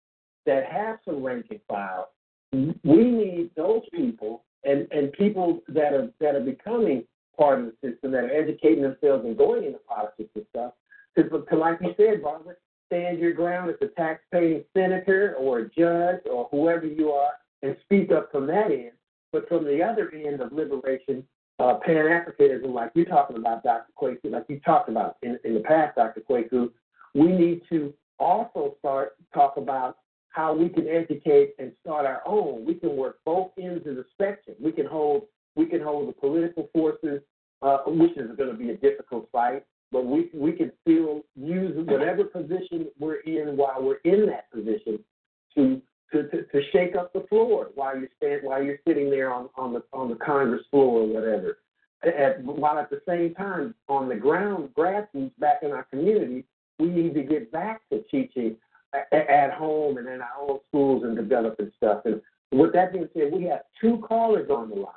[0.47, 2.11] that have some rank and file,
[2.53, 7.05] we need those people and, and people that are that are becoming
[7.37, 10.73] part of the system, that are educating themselves and going into politics and stuff.
[11.17, 12.55] To like you said, Barbara,
[12.87, 17.77] stand your ground as a tax-paying senator or a judge or whoever you are, and
[17.85, 18.93] speak up from that end.
[19.33, 21.25] But from the other end of liberation,
[21.59, 23.93] uh, Pan Africanism, like you're talking about, Dr.
[24.01, 26.23] Kwaku, like you talked about in, in the past, Dr.
[26.29, 26.71] Kwaku,
[27.15, 32.65] we need to also start talk about how we can educate and start our own.
[32.65, 34.57] We can work both ends of the spectrum.
[34.61, 37.21] We can hold we can hold the political forces,
[37.63, 41.75] uh, which is going to be a difficult fight, but we we can still use
[41.87, 44.99] whatever position we're in while we're in that position
[45.55, 45.81] to
[46.13, 49.49] to, to, to shake up the floor while you're stand, while you're sitting there on,
[49.57, 51.59] on the on the Congress floor or whatever.
[52.03, 56.45] At, while at the same time on the ground grassroots back in our community,
[56.79, 58.57] we need to get back to teaching
[58.93, 62.03] at, at home and in our own schools and developing stuff.
[62.05, 62.21] And
[62.53, 64.93] with that being said, we have two callers on the line,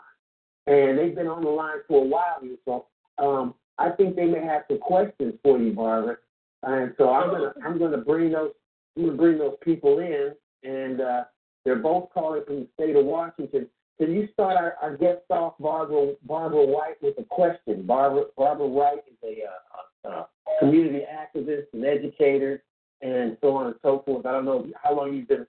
[0.68, 2.42] and they've been on the line for a while.
[2.66, 2.86] So
[3.18, 6.18] um, I think they may have some questions for you, Barbara.
[6.64, 8.52] And so I'm gonna I'm gonna bring those
[8.96, 11.24] I'm gonna bring those people in, and uh,
[11.64, 13.68] they're both calling from the state of Washington.
[14.00, 17.84] Can you start our, our guest off, Barbara Barbara White, with a question?
[17.84, 20.24] Barbara Barbara White is a, uh, uh,
[20.60, 22.64] community activist and educator,
[23.02, 24.26] and so on and so forth.
[24.26, 25.46] I don't know how long you've been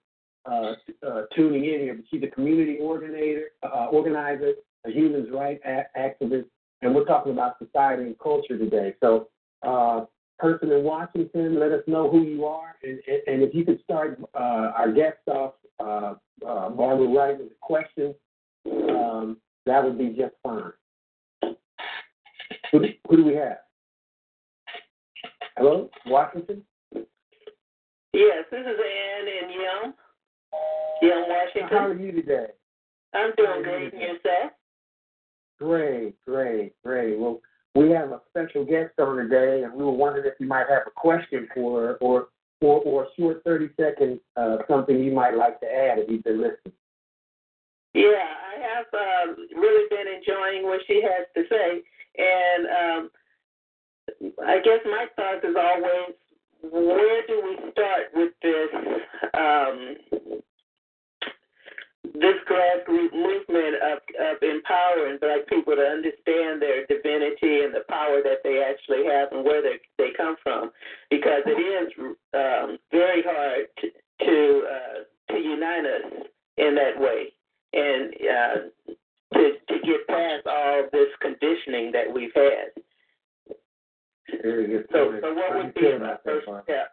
[0.50, 0.74] uh,
[1.06, 4.52] uh, tuning in here, but she's a community organizer, uh, organizer,
[4.86, 5.62] a human rights
[5.96, 6.46] activist,
[6.82, 8.94] and we're talking about society and culture today.
[9.00, 9.28] So,
[9.62, 10.04] uh,
[10.38, 13.80] person in Washington, let us know who you are, and, and, and if you could
[13.82, 16.14] start uh, our guest off, uh,
[16.46, 18.14] uh, Barbara Wright, with a question,
[18.66, 20.72] um, that would be just fine.
[22.72, 23.58] Who, who do we have?
[25.56, 26.62] Hello, Washington.
[28.12, 29.92] Yes, this is Ann in Young,
[31.02, 31.76] Young, Washington.
[31.76, 32.46] How are you today?
[33.14, 33.92] I'm doing great.
[33.92, 34.52] And yourself?
[35.58, 37.18] Great, great, great.
[37.18, 37.40] Well,
[37.74, 40.82] we have a special guest on today, and we were wondering if you might have
[40.86, 42.28] a question for her or
[42.60, 46.24] or, or a short 30 second uh, something you might like to add if you've
[46.24, 46.74] been listening.
[47.94, 51.82] Yeah, I have um, really been enjoying what she has to say,
[52.18, 53.10] and um,
[54.44, 56.14] I guess my thought is always,
[56.62, 58.68] where do we start with this
[59.34, 59.96] um,
[62.14, 68.20] this grassroots movement of, of empowering black people to understand their divinity and the power
[68.22, 70.70] that they actually have and where they, they come from?
[71.10, 71.92] Because it is
[72.34, 73.88] um, very hard to
[74.20, 77.32] to, uh, to unite us in that way
[77.72, 78.94] and uh,
[79.34, 82.72] to to get past all this conditioning that we've had.
[84.92, 86.92] So, so what would be feel the first step?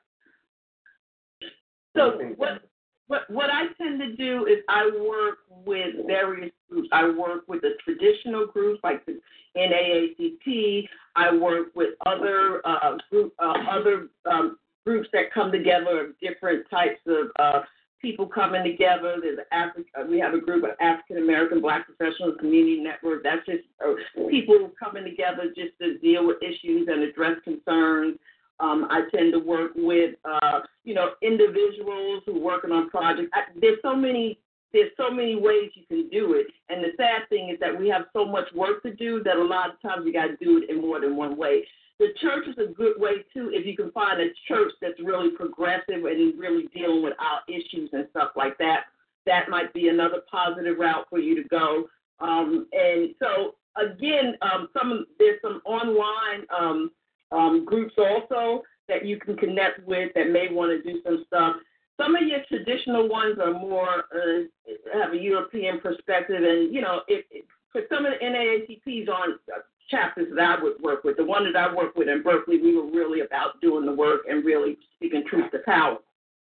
[1.96, 2.62] So what
[3.08, 6.90] what what I tend to do is I work with various groups.
[6.92, 9.20] I work with the traditional groups like the
[9.58, 10.88] NAACP.
[11.16, 16.70] I work with other uh, group uh, other um, groups that come together of different
[16.70, 17.62] types of uh,
[18.02, 19.18] people coming together.
[19.22, 23.24] There's Afri- uh, we have a group of African American Black Professionals Community Network.
[23.24, 23.94] That's just uh,
[24.30, 28.18] people coming together just to deal with issues and address concerns.
[28.60, 33.30] Um, I tend to work with, uh, you know, individuals who are working on projects.
[33.34, 34.40] I, there's so many,
[34.72, 36.48] there's so many ways you can do it.
[36.70, 39.44] And the sad thing is that we have so much work to do that a
[39.44, 41.66] lot of times you got to do it in more than one way.
[42.00, 45.32] The church is a good way too if you can find a church that's really
[45.32, 48.86] progressive and really dealing with our issues and stuff like that.
[49.26, 51.86] That might be another positive route for you to go.
[52.20, 56.46] Um, and so again, um, some there's some online.
[56.58, 56.92] Um,
[57.36, 61.56] um, groups also that you can connect with that may want to do some stuff.
[62.00, 67.02] Some of your traditional ones are more uh, have a European perspective, and you know,
[67.08, 69.60] if, if for some of the NAACPs on uh,
[69.90, 72.76] chapters that I would work with, the one that I work with in Berkeley, we
[72.76, 75.98] were really about doing the work and really speaking truth to power.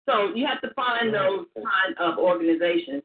[0.08, 3.04] So you have to find those kind of organizations.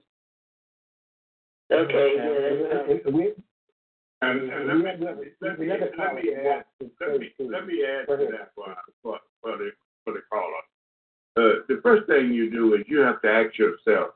[1.71, 2.15] Okay.
[2.17, 3.11] Yeah, Yeah.
[3.11, 3.33] we,
[4.23, 6.65] And, and let, me, let, me, let, me, let me add,
[7.01, 9.71] let me, let me add to that for, for, for, the,
[10.05, 10.63] for the caller.
[11.37, 14.11] Uh, the first thing you do is you have to ask yourself,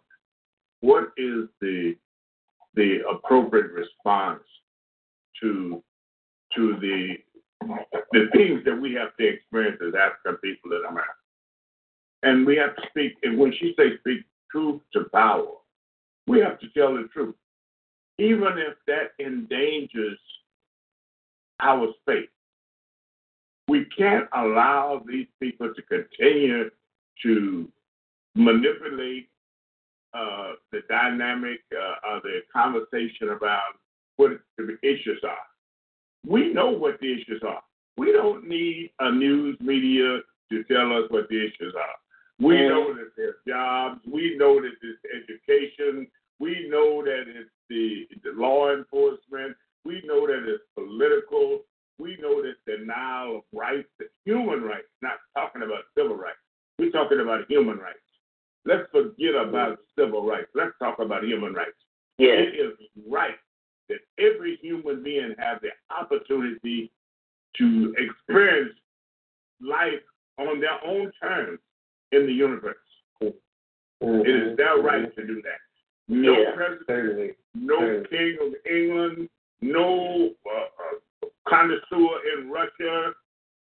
[0.80, 1.96] what is the
[2.76, 4.42] the appropriate response
[5.40, 5.82] to
[6.54, 7.14] to the
[8.12, 11.10] the things that we have to experience as African people in America.
[12.22, 15.48] And we have to speak, and when she says speak truth to power,
[16.26, 17.34] we have to tell the truth.
[18.18, 20.18] Even if that endangers
[21.60, 22.28] our space.
[23.68, 26.70] We can't allow these people to continue
[27.22, 27.68] to
[28.34, 29.28] manipulate
[30.14, 33.74] uh, the dynamic uh, of the conversation about
[34.16, 35.36] what the issues are.
[36.26, 37.62] We know what the issues are.
[37.96, 42.46] We don't need a news media to tell us what the issues are.
[42.46, 44.00] We know that there's jobs.
[44.10, 46.06] We know that there's education.
[46.38, 49.56] We know that it's the, the law enforcement.
[49.84, 51.60] We know that it's political.
[51.98, 53.88] We know that denial of rights,
[54.24, 56.38] human rights, not talking about civil rights.
[56.78, 57.98] We're talking about human rights.
[58.66, 59.98] Let's forget about mm.
[59.98, 60.48] civil rights.
[60.54, 61.76] Let's talk about human rights.
[62.18, 62.38] Yes.
[62.38, 62.72] It is
[63.08, 63.36] right
[63.88, 66.90] that every human being has the opportunity
[67.56, 68.74] to experience
[69.62, 70.02] life
[70.38, 71.60] on their own terms
[72.12, 72.76] in the universe.
[73.22, 74.28] Mm-hmm.
[74.28, 75.60] It is their right to do that.
[76.08, 76.54] No Yeah.
[76.54, 79.28] president, no king of England,
[79.60, 83.14] no uh, uh, connoisseur in Russia.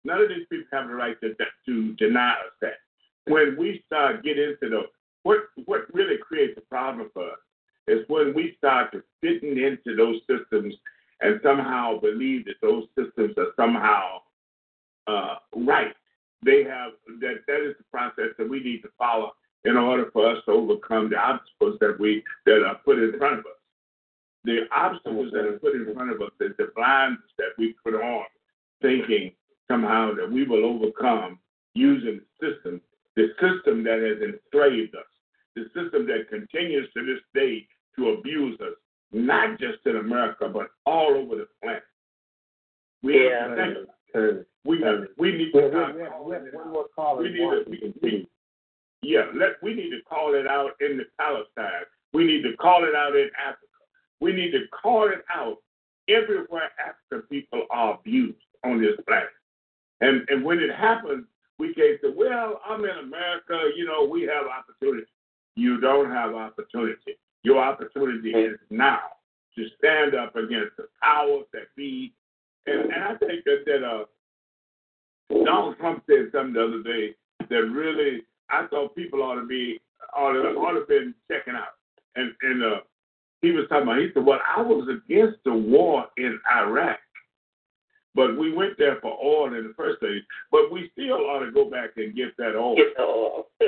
[0.05, 1.35] None of these people have the right to,
[1.67, 2.79] to deny us that.
[3.27, 4.83] When we start getting into the
[5.23, 7.39] what what really creates a problem for us
[7.87, 10.75] is when we start to fitting into those systems
[11.21, 14.21] and somehow believe that those systems are somehow
[15.07, 15.95] uh, right.
[16.43, 19.33] They have that that is the process that we need to follow
[19.65, 23.41] in order for us to overcome the obstacles that we that are put in front
[23.41, 23.53] of us.
[24.45, 27.95] The obstacles that are put in front of us is the blinders that we put
[27.95, 28.25] on,
[28.81, 29.33] thinking
[29.71, 31.39] somehow that we will overcome
[31.75, 32.81] using the system,
[33.17, 35.05] the system that has enslaved us,
[35.57, 38.75] the system that continues to this day to abuse us,
[39.13, 41.83] not just in America, but all over the planet.
[43.03, 43.49] We Yeah.
[43.49, 44.47] have to think.
[44.65, 44.85] We
[45.17, 47.23] we need to have, start we we calling have it one more caller.
[47.23, 48.29] We need to, Washington, we, we,
[49.03, 51.87] yeah, let we need to call it out in the Palestine.
[52.13, 53.67] We need to call it out in Africa.
[54.21, 55.59] We need to call it out
[56.09, 59.29] everywhere African people are abused on this planet.
[60.01, 61.25] And and when it happens,
[61.59, 65.07] we can't say, Well, I'm in America, you know, we have opportunity.
[65.57, 67.19] You don't have opportunity.
[67.43, 69.01] Your opportunity is now
[69.57, 72.13] to stand up against the powers that be.
[72.67, 74.05] And and I think that that uh
[75.45, 77.15] Donald Trump said something the other day
[77.49, 79.81] that really I thought people ought to be
[80.17, 81.75] ought to ought to been checking out.
[82.17, 82.81] And and uh,
[83.43, 86.99] he was talking about he said, Well, I was against the war in Iraq.
[88.15, 90.23] But we went there for oil in the first place.
[90.51, 92.77] But we still ought to go back and get that oil.
[92.77, 93.47] Get the oil.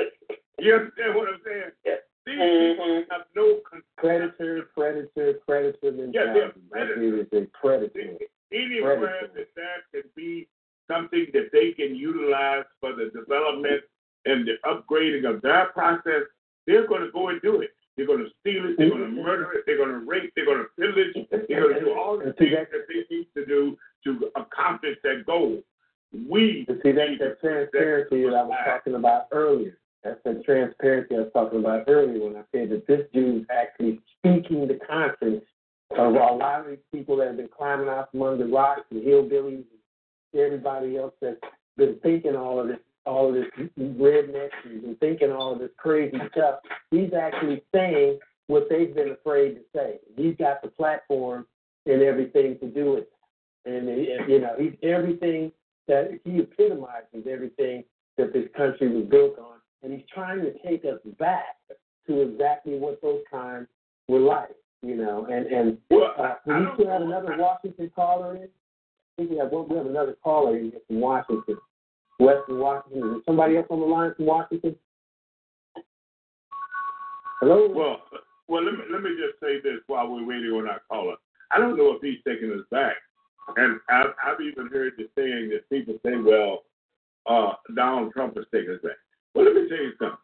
[0.59, 1.71] You understand what I'm saying?
[1.83, 1.95] Yeah.
[2.25, 2.71] These Mhm.
[2.77, 3.81] people have no control.
[3.97, 6.13] Predator, predator, predator mentality.
[6.13, 7.27] they're That predators.
[7.33, 8.17] a predator.
[8.51, 9.33] Anywhere Predator.
[9.35, 10.47] that there can be
[10.87, 13.83] something that they can utilize for the development
[14.25, 16.23] and the upgrading of their process,
[16.67, 17.71] they're going to go and do it.
[17.95, 18.75] They're going to steal it.
[18.77, 19.21] They're going to mm-hmm.
[19.21, 19.63] murder it.
[19.65, 20.33] They're going to rape.
[20.35, 21.27] They're going to pillage.
[21.29, 24.97] They're going to do all the things that- that they need to do to accomplish
[25.03, 25.61] that goal.
[26.29, 29.77] We see, that to transparency that I was talking about earlier.
[30.03, 33.99] That's the transparency I was talking about earlier when I said that this dude's actually
[34.19, 35.43] speaking the conscience
[35.91, 39.01] of a lot of these people that have been climbing out from under rocks and
[39.01, 39.65] hillbillies
[40.33, 41.39] and everybody else that's
[41.77, 43.45] been thinking all of this, all of this
[43.79, 46.59] rednecks and thinking all of this crazy stuff.
[46.91, 49.99] He's actually saying what they've been afraid to say.
[50.15, 51.45] He's got the platform
[51.85, 53.09] and everything to do it.
[53.65, 53.87] And,
[54.29, 55.51] you know, he's everything
[55.87, 57.83] that he epitomizes everything
[58.17, 61.57] that this country was built on, and he's trying to take us back
[62.07, 63.67] to exactly what those times
[64.07, 65.27] were like, you know.
[65.31, 68.43] And and Well, uh, we still have another Washington caller in.
[68.43, 68.47] I
[69.17, 69.67] think we have one.
[69.69, 71.57] We have another caller in from Washington,
[72.19, 73.17] Western Washington.
[73.17, 74.75] Is somebody else on the line from Washington?
[77.39, 77.67] Hello.
[77.69, 78.01] Well,
[78.47, 81.15] well, let me let me just say this while we're waiting on our caller.
[81.51, 82.95] I don't know if he's taking us back,
[83.57, 86.63] and I've, I've even heard the saying that people say, "Well,
[87.25, 88.97] uh, Donald Trump is taking us back."
[89.35, 90.17] Well, let me tell you something.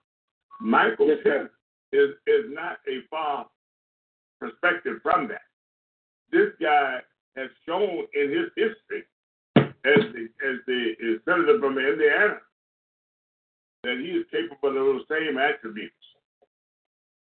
[0.62, 1.48] Michael Yes,
[1.92, 3.48] is is not a far
[4.40, 5.42] perspective from that.
[6.32, 7.00] This guy
[7.36, 9.04] has shown in his history
[9.86, 12.38] as the as the as senator from Indiana
[13.84, 15.96] that he is capable of those same attributes.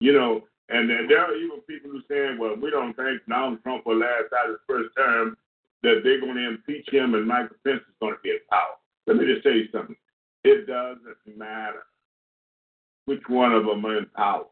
[0.00, 3.86] You know, and there are even people who saying, well, we don't think Donald Trump
[3.86, 5.36] will last out his first term,
[5.82, 8.76] that they're going to impeach him and Michael Pence is going to be in power.
[9.06, 9.96] Let me just tell you something.
[10.44, 11.84] It doesn't matter
[13.04, 14.46] which one of them are in power.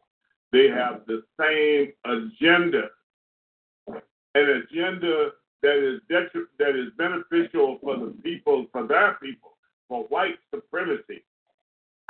[0.53, 2.91] They have the same agenda,
[3.89, 5.31] an agenda
[5.65, 9.57] that is detri- that is beneficial for the people, for their people,
[9.89, 11.25] for white supremacy.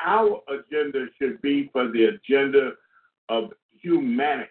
[0.05, 2.73] Our agenda should be for the agenda
[3.29, 4.51] of humanity,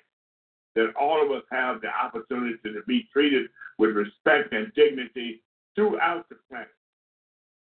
[0.75, 5.41] that all of us have the opportunity to be treated with respect and dignity
[5.75, 6.69] throughout the planet.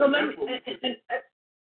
[0.01, 0.35] So let me,
[0.67, 0.97] and, and,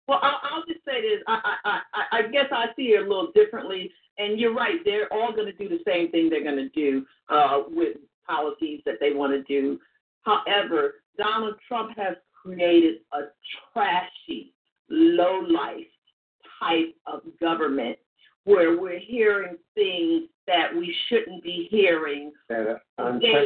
[0.07, 1.21] well, I'll, I'll just say this.
[1.27, 4.79] I, I, I, I guess I see it a little differently, and you're right.
[4.83, 7.97] They're all going to do the same thing they're going to do uh, with
[8.27, 9.79] policies that they want to do.
[10.23, 13.21] However, Donald Trump has created a
[13.73, 14.53] trashy,
[14.89, 15.87] low life
[16.59, 17.97] type of government
[18.45, 22.75] where we're hearing things that we shouldn't be hearing day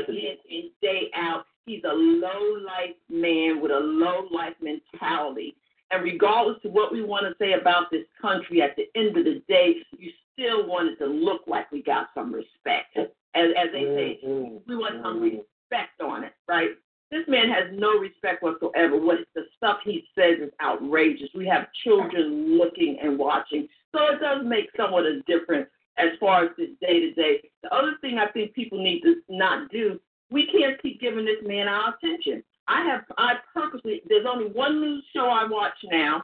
[0.07, 1.45] in and day out.
[1.65, 5.55] He's a low life man with a low life mentality.
[5.91, 9.26] And regardless of what we want to say about this country, at the end of
[9.26, 12.97] the day, you still want it to look like we got some respect.
[13.36, 14.57] As, as they say, mm-hmm.
[14.67, 15.38] we want some mm-hmm.
[15.38, 16.69] respect on it, right?
[17.11, 18.97] This man has no respect whatsoever.
[18.99, 21.29] What the stuff he says is outrageous.
[21.36, 23.67] We have children looking and watching.
[23.95, 27.49] So it does make somewhat a difference as far as this day to day.
[27.63, 29.99] The other thing I think people need to not do,
[30.31, 32.43] we can't keep giving this man our attention.
[32.67, 36.23] I have I purposely there's only one news show I watch now.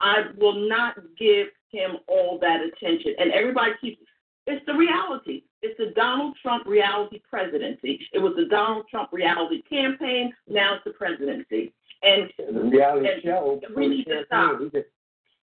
[0.00, 3.14] I will not give him all that attention.
[3.18, 4.00] And everybody keeps
[4.46, 5.44] it's the reality.
[5.62, 8.00] It's the Donald Trump reality presidency.
[8.12, 10.32] It was the Donald Trump reality campaign.
[10.48, 11.72] Now it's the presidency.
[12.02, 13.60] And the reality and show.
[13.76, 14.60] We need to stop.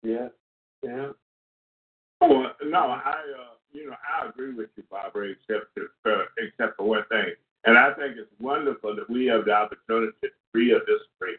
[0.02, 0.28] Yeah,
[0.82, 1.08] yeah.
[2.22, 5.76] Oh no, I uh, you know I agree with you, Barbara, except
[6.06, 7.34] uh, except for one thing.
[7.64, 11.36] And I think it's wonderful that we have the opportunity to free or disagree.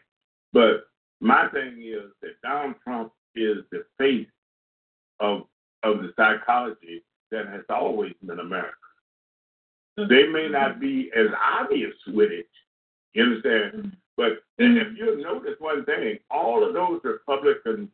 [0.52, 0.86] But
[1.20, 4.28] my thing is that Donald Trump is the face
[5.18, 5.42] of
[5.82, 7.02] of the psychology
[7.32, 8.76] that has always been America.
[9.96, 11.26] They may not be as
[11.60, 12.48] obvious with it,
[13.12, 13.96] you understand?
[14.16, 17.88] But if you notice one thing, all of those Republicans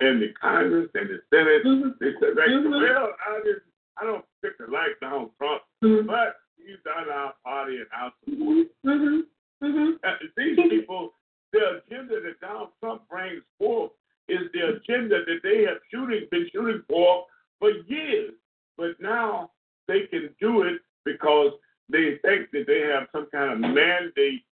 [0.00, 1.90] in the Congress and the Senate, mm-hmm.
[2.00, 2.70] they said, mm-hmm.
[2.70, 3.66] well, I just
[3.98, 6.06] I don't particularly like Donald Trump, mm-hmm.
[6.06, 8.66] but he's done our party and our support.
[8.86, 9.66] Mm-hmm.
[9.66, 9.90] Mm-hmm.
[10.36, 11.12] These people,
[11.52, 13.92] the agenda that Donald Trump brings forth
[14.28, 17.26] is the agenda that they have shooting been shooting for
[17.58, 18.32] for years.
[18.76, 19.50] But now
[19.88, 21.52] they can do it because
[21.88, 24.44] they think that they have some kind of mandate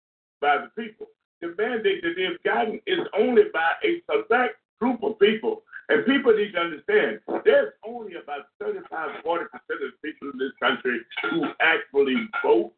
[0.40, 1.06] by the people.
[1.40, 5.62] The mandate that they've gotten is only by a select group of people.
[5.88, 10.52] And people need to understand there's only about 35, 40% of the people in this
[10.60, 12.72] country who actually vote.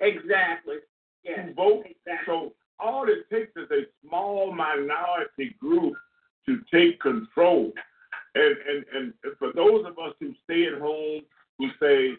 [0.00, 0.76] Exactly.
[1.24, 1.48] Yes.
[1.48, 1.86] Who vote.
[1.86, 2.24] Exactly.
[2.26, 5.94] So all it takes is a small minority group
[6.46, 7.72] to take control.
[8.36, 11.22] And, and, and for those of us who stay at home,
[11.58, 12.10] who say,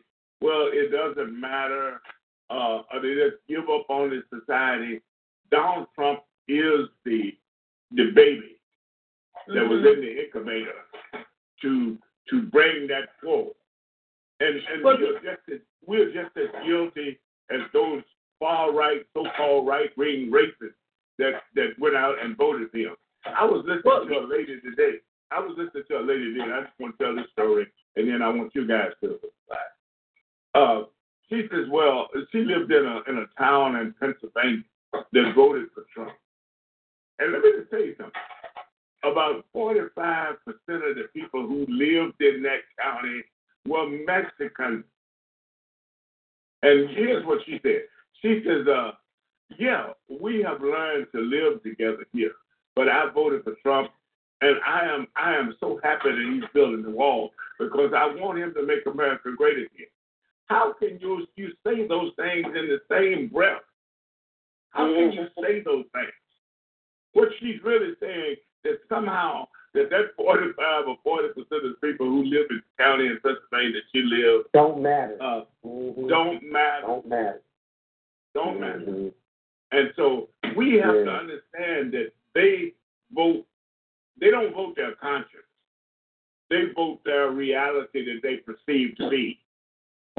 [0.42, 2.02] well, it doesn't matter,
[2.50, 5.02] uh, or they just give up on this society,
[5.52, 7.32] Donald Trump is the
[7.92, 8.58] the baby
[9.54, 9.88] that was Mm-hmm.
[9.88, 10.80] in the incubator
[11.62, 11.98] to
[12.30, 13.54] to bring that forward.
[14.40, 18.04] And and Well, we're just as we're just as guilty as those
[18.40, 20.74] far right, so called right wing racists
[21.20, 22.96] that that went out and voted for him.
[23.26, 24.98] I was listening Well, to a lady today.
[25.32, 28.08] I was listening to a lady and I just want to tell this story, and
[28.08, 29.58] then I want you guys to reply.
[30.56, 30.84] Uh,
[31.30, 34.64] she says, well, she lived in a in a town in Pennsylvania
[34.94, 36.14] that voted for Trump.
[37.20, 38.14] And let me just tell you something.
[39.04, 43.24] About 45% of the people who lived in that county
[43.68, 44.84] were Mexican.
[46.64, 47.84] And here's what she said.
[48.22, 48.92] She says, uh,
[49.58, 52.34] yeah, we have learned to live together here.
[52.76, 53.92] But I voted for Trump
[54.42, 58.38] and I am I am so happy that he's building the wall because I want
[58.40, 59.88] him to make America great again.
[60.46, 63.62] How can you you say those things in the same breath?
[64.72, 66.12] How can you say those things?
[67.14, 72.06] What she's really saying that somehow that that 45 or 40 percent of the people
[72.08, 75.18] who live in the county in Pennsylvania that she lives Don't matter.
[75.20, 76.08] uh, Mhm.
[76.10, 76.86] don't matter.
[76.88, 77.42] Don't matter.
[78.34, 78.80] Don't matter.
[78.80, 79.14] Mhm.
[79.72, 82.74] And so we have to understand that they
[83.12, 83.46] vote,
[84.20, 85.44] they don't vote their conscience.
[86.50, 89.40] They vote their reality that they perceive to be.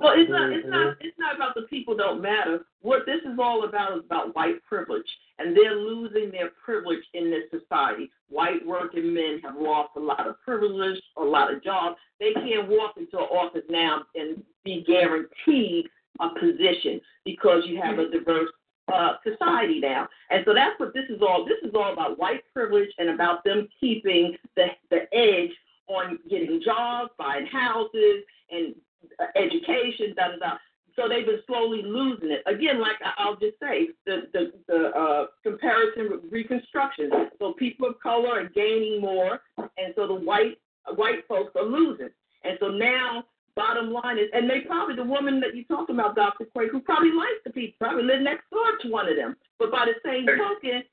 [0.01, 0.53] Well, it's not.
[0.53, 0.87] It's not.
[0.87, 1.07] Mm-hmm.
[1.07, 2.61] It's not about the people don't matter.
[2.83, 5.07] What this is all about is about white privilege,
[5.39, 8.11] and they're losing their privilege in this society.
[8.29, 11.97] White working men have lost a lot of privilege, a lot of jobs.
[12.21, 15.89] they can't walk into an office now and be guaranteed
[16.21, 18.51] a position because you have a diverse
[18.93, 20.09] uh, society now.
[20.31, 21.45] And so that's what this is all.
[21.45, 25.51] This is all about white privilege and about them keeping the the edge
[25.89, 28.75] on getting jobs, buying houses, and
[29.21, 30.15] uh, education.
[30.17, 30.57] Da da da.
[30.97, 32.43] So they've been slowly losing it.
[32.47, 37.11] Again, like I'll just say, the the, the uh, comparison with Reconstruction.
[37.39, 40.59] So people of color are gaining more, and so the white
[40.97, 42.11] white folks are losing.
[42.45, 43.25] And so now
[43.59, 46.47] Bottom line is, and they probably the woman that you talked about, Dr.
[46.55, 49.35] Kwaku, who probably likes the people, probably live next door to one of them.
[49.59, 50.85] But by the same token,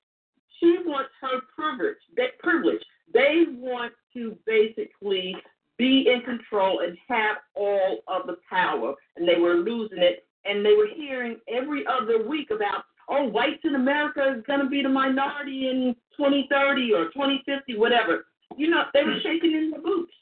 [0.59, 2.01] she wants her privilege.
[2.17, 2.81] That privilege.
[3.13, 5.35] They want to basically
[5.77, 10.25] be in control and have all of the power, and they were losing it.
[10.45, 14.69] And they were hearing every other week about, oh, whites in America is going to
[14.69, 18.25] be the minority in 2030 or 2050, whatever.
[18.57, 20.13] You know, they were shaking in their boots.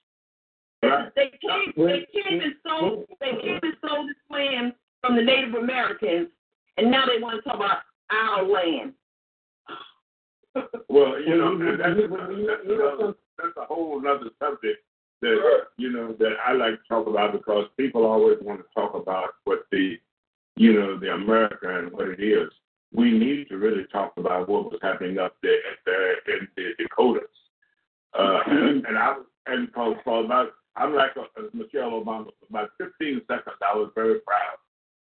[1.16, 5.54] They came, they came and sold, they came and sold this land from the Native
[5.56, 6.28] Americans,
[6.78, 7.80] and now they want to talk about
[8.12, 8.94] our land.
[10.90, 14.84] well, you know, that's, that's, that's a whole other subject
[15.24, 18.94] that you know that I like to talk about because people always want to talk
[18.94, 19.98] about what the
[20.56, 22.50] you know the America and what it is.
[22.94, 27.24] We need to really talk about what was happening up there at in the Dakotas.
[28.18, 29.16] Uh, and, and I
[29.48, 32.28] and for, for about I'm like a, uh, Michelle Obama.
[32.50, 34.58] About 15 seconds, I was very proud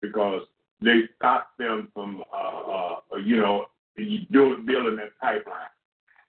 [0.01, 0.41] because
[0.81, 3.65] they stopped them from, uh, uh, you know,
[3.97, 5.71] doing building that pipeline.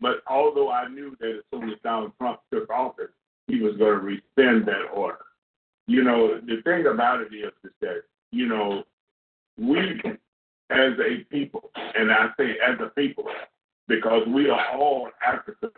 [0.00, 3.10] But although I knew that as soon as Donald Trump took office,
[3.48, 5.18] he was going to rescind that order.
[5.86, 8.02] You know, the thing about it is, is that
[8.32, 8.84] you know,
[9.58, 10.00] we
[10.70, 13.24] as a people, and I say as a people,
[13.88, 15.70] because we are all African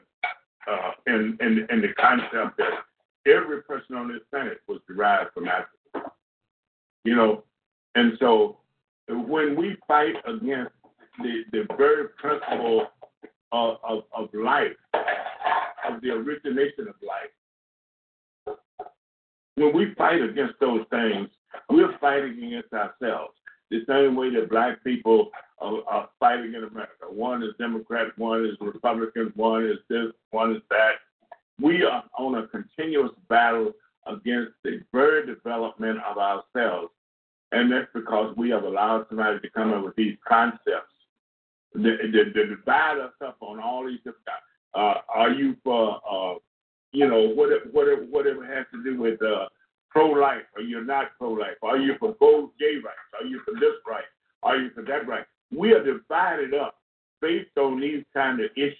[0.66, 2.84] uh, in, in in the concept that
[3.26, 6.12] every person on this planet was derived from Africa.
[7.04, 7.44] You know,
[7.94, 8.58] and so
[9.08, 10.72] when we fight against
[11.22, 12.88] the, the very principle
[13.52, 18.56] of, of, of life, of the origination of life,
[19.54, 21.28] when we fight against those things,
[21.68, 23.34] we're fighting against ourselves.
[23.70, 27.06] The same way that black people are, are fighting in America.
[27.10, 30.92] One is Democrat, one is Republican, one is this, one is that
[31.60, 33.72] we are on a continuous battle
[34.06, 36.92] against the very development of ourselves.
[37.52, 40.92] And that's because we have allowed somebody to come up with these concepts
[41.74, 41.98] that,
[42.34, 44.24] divide us up on all these different.
[44.74, 46.34] Uh, are you for, uh,
[46.92, 49.46] you know, whatever, whatever, whatever has to do with uh,
[49.90, 51.56] pro-life, or you're not pro-life?
[51.62, 52.98] Are you for both gay rights?
[53.20, 54.04] Are you for this right?
[54.42, 55.24] Are you for that right?
[55.50, 56.76] We are divided up
[57.20, 58.76] based on these kind of issues.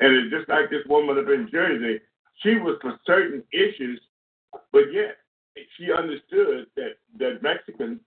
[0.00, 2.00] And it's just like this woman up in Jersey,
[2.42, 4.00] she was for certain issues,
[4.72, 5.16] but yet
[5.76, 8.00] she understood that, that Mexicans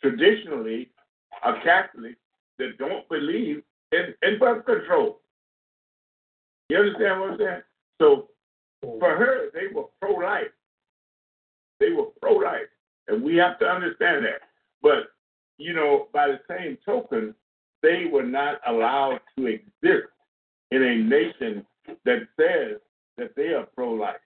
[0.00, 0.90] traditionally
[1.42, 2.18] are Catholics
[2.58, 5.20] that don't believe in, in birth control.
[6.68, 7.62] You understand what I'm saying?
[8.00, 8.28] So
[8.80, 10.52] for her, they were pro life.
[11.80, 12.68] They were pro life.
[13.08, 14.42] And we have to understand that.
[14.82, 15.10] But,
[15.58, 17.34] you know, by the same token,
[17.82, 20.08] they were not allowed to exist
[20.70, 21.66] in a nation
[22.04, 22.80] that says
[23.18, 24.16] that they are pro life.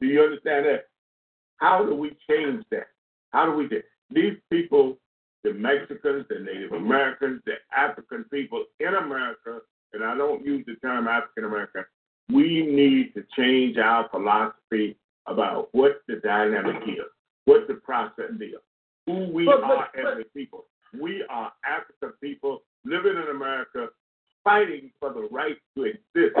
[0.00, 0.88] Do you understand that?
[1.56, 2.88] How do we change that?
[3.32, 4.96] How do we do these people,
[5.44, 9.60] the Mexicans, the Native Americans, the African people in America,
[9.92, 11.84] and I don't use the term African American,
[12.32, 14.96] we need to change our philosophy
[15.26, 17.04] about what the dynamic is,
[17.44, 18.54] what the process is,
[19.06, 20.64] who we but, are but, as a people.
[20.98, 23.88] We are African people living in America
[24.48, 26.34] fighting for the right to exist.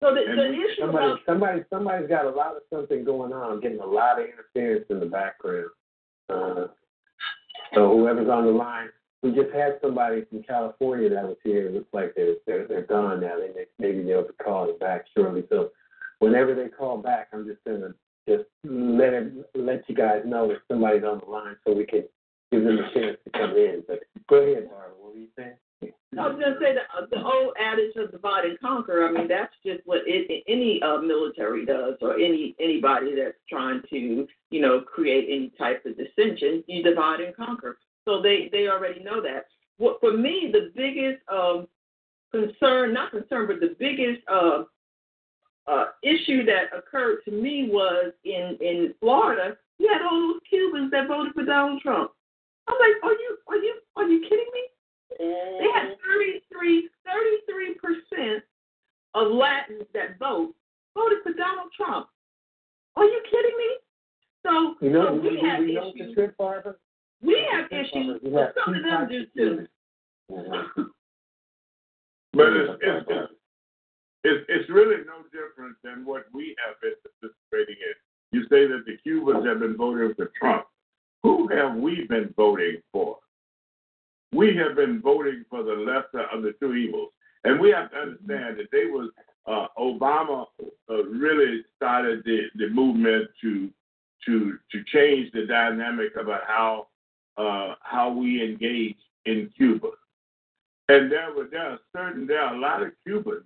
[0.00, 3.62] So the, the issue somebody, about somebody, somebody's got a lot of something going on,
[3.62, 5.70] getting a lot of interference in the background.
[6.28, 6.66] Uh,
[7.74, 8.88] so whoever's on the line,
[9.22, 11.68] we just had somebody from California that was here.
[11.68, 13.38] It looks like they're they're, they're gone now.
[13.38, 15.44] They may, maybe they'll be calling back shortly.
[15.48, 15.70] So
[16.18, 17.94] whenever they call back, I'm just gonna
[18.28, 22.04] just let it, let you guys know that somebody's on the line so we can
[22.52, 23.82] give them a chance to come in.
[23.88, 24.90] But go ahead, Barbara.
[25.00, 25.56] What were you saying?
[25.82, 29.06] I was to say uh, the old adage of divide and conquer.
[29.06, 33.82] I mean, that's just what it, any uh, military does, or any anybody that's trying
[33.90, 36.64] to, you know, create any type of dissension.
[36.66, 37.78] You divide and conquer.
[38.06, 39.46] So they they already know that.
[39.76, 41.66] What for me, the biggest um,
[42.32, 44.64] concern, not concern, but the biggest uh,
[45.66, 49.56] uh, issue that occurred to me was in in Florida.
[49.78, 52.12] You had all those Cubans that voted for Donald Trump.
[52.68, 54.62] I'm like, are you are you are you kidding me?
[55.18, 56.88] They had 33
[57.82, 58.42] percent
[59.14, 60.54] of Latins that vote
[60.94, 62.08] voted for Donald Trump.
[62.96, 63.76] Are you kidding me?
[64.44, 66.08] So, You know, so we, we, have we know issues.
[66.08, 66.74] the trip, Barbara?
[67.22, 69.66] We have Trip, issues, Barbara, we but have some of them do of too.
[70.28, 70.90] students.
[72.32, 73.32] But it's, it's, it's,
[74.24, 77.94] it's, it's really no different than what we have been participating in.
[78.32, 80.66] You say that the Cubans have been voting for Trump.
[81.22, 83.18] Who have we been voting for?
[84.32, 87.10] We have been voting for the lesser of the two evils.
[87.44, 89.10] And we have to understand that they was
[89.46, 90.46] uh, Obama
[90.90, 93.70] uh, really started the, the movement to
[94.26, 96.88] to to change the dynamic about how
[97.36, 98.96] uh, how we engage
[99.26, 99.90] in Cuba.
[100.88, 103.44] And there were there are certain there are a lot of Cubans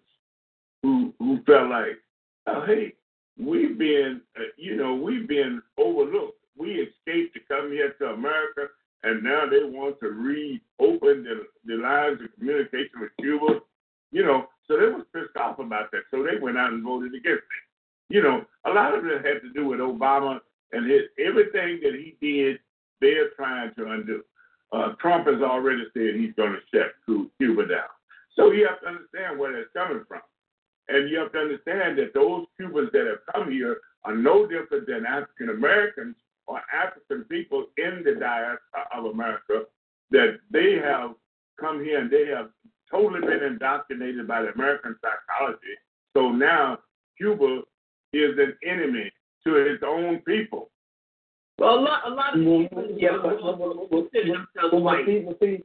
[0.82, 1.98] who who felt like,
[2.46, 2.94] oh hey,
[3.38, 6.38] we've been uh, you know we've been overlooked.
[6.56, 8.68] We escaped to come here to America,
[9.02, 13.60] and now they want to reopen the, the lines of communication with Cuba.
[14.12, 16.02] You know, so they was pissed off about that.
[16.10, 18.14] So they went out and voted against it.
[18.14, 20.40] You know, a lot of it had to do with Obama
[20.72, 22.58] and his everything that he did.
[23.00, 24.22] They're trying to undo.
[24.72, 26.92] Uh, Trump has already said he's going to shut
[27.38, 27.88] Cuba down.
[28.36, 30.20] So you have to understand where that's coming from.
[30.88, 34.86] And you have to understand that those Cubans that have come here are no different
[34.86, 36.16] than African Americans
[36.50, 39.62] or African people in the diaspora of America,
[40.10, 41.12] that they have
[41.60, 42.48] come here and they have
[42.90, 45.76] totally been indoctrinated by the American psychology.
[46.16, 46.78] So now
[47.16, 47.62] Cuba
[48.12, 49.12] is an enemy
[49.46, 50.70] to its own people.
[51.58, 53.10] Well, a lot, a lot of Well, people yeah,
[53.90, 55.06] consider themselves Well, white.
[55.06, 55.62] see, well, see,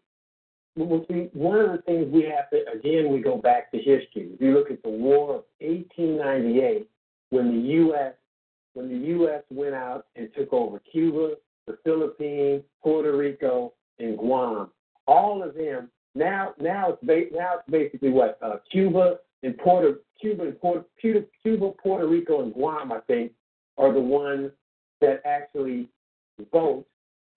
[0.76, 4.30] well, see, one of the things we have to, again, we go back to history.
[4.34, 6.88] If you look at the War of 1898,
[7.32, 8.14] when the U.S.
[8.76, 9.42] when the U.S.
[9.50, 11.34] went out and took over Cuba,
[11.66, 14.70] the Philippines, Puerto Rico, and Guam,
[15.08, 20.00] all of them now now it's ba- now it's basically what uh, Cuba and Puerto
[20.20, 23.32] Cuba and Puerto Cuba, Puerto Rico, and Guam, I think,
[23.78, 24.52] are the ones
[25.02, 25.90] that actually
[26.52, 26.86] vote.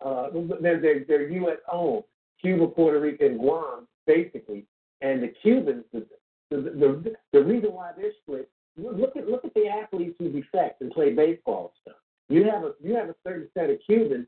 [0.04, 0.28] Uh,
[0.60, 1.58] they're, they're, they're U.S.
[1.70, 2.04] owned.
[2.40, 4.64] Cuba, Puerto Rico, and Guam, basically.
[5.00, 6.06] And the Cubans, the,
[6.50, 8.48] the, the, the reason why they're split,
[8.78, 11.96] look at look at the athletes who defect and play baseball stuff.
[12.28, 14.26] You have a you have a certain set of Cubans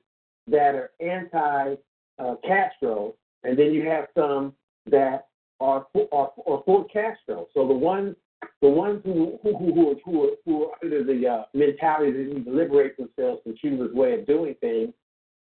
[0.49, 1.77] that are anti
[2.19, 4.55] uh, Castro, and then you have some
[4.87, 5.29] that
[5.61, 7.47] are for, are, are for Castro.
[7.55, 8.17] So the ones
[8.63, 12.13] the ones who who who who are, who are, who are under the uh, mentality
[12.13, 14.93] that need to liberate themselves from Cuba's way of doing things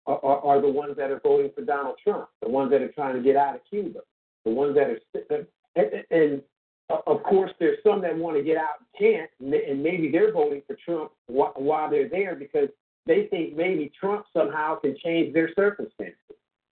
[0.07, 2.91] are, are, are the ones that are voting for Donald Trump, the ones that are
[2.91, 3.99] trying to get out of Cuba,
[4.43, 5.45] the ones that are
[5.75, 6.41] and, and
[6.89, 10.31] Uh, of course there's some that want to get out and can't, and maybe they're
[10.31, 12.69] voting for Trump while they're there because
[13.05, 16.15] they think maybe Trump somehow can change their circumstances.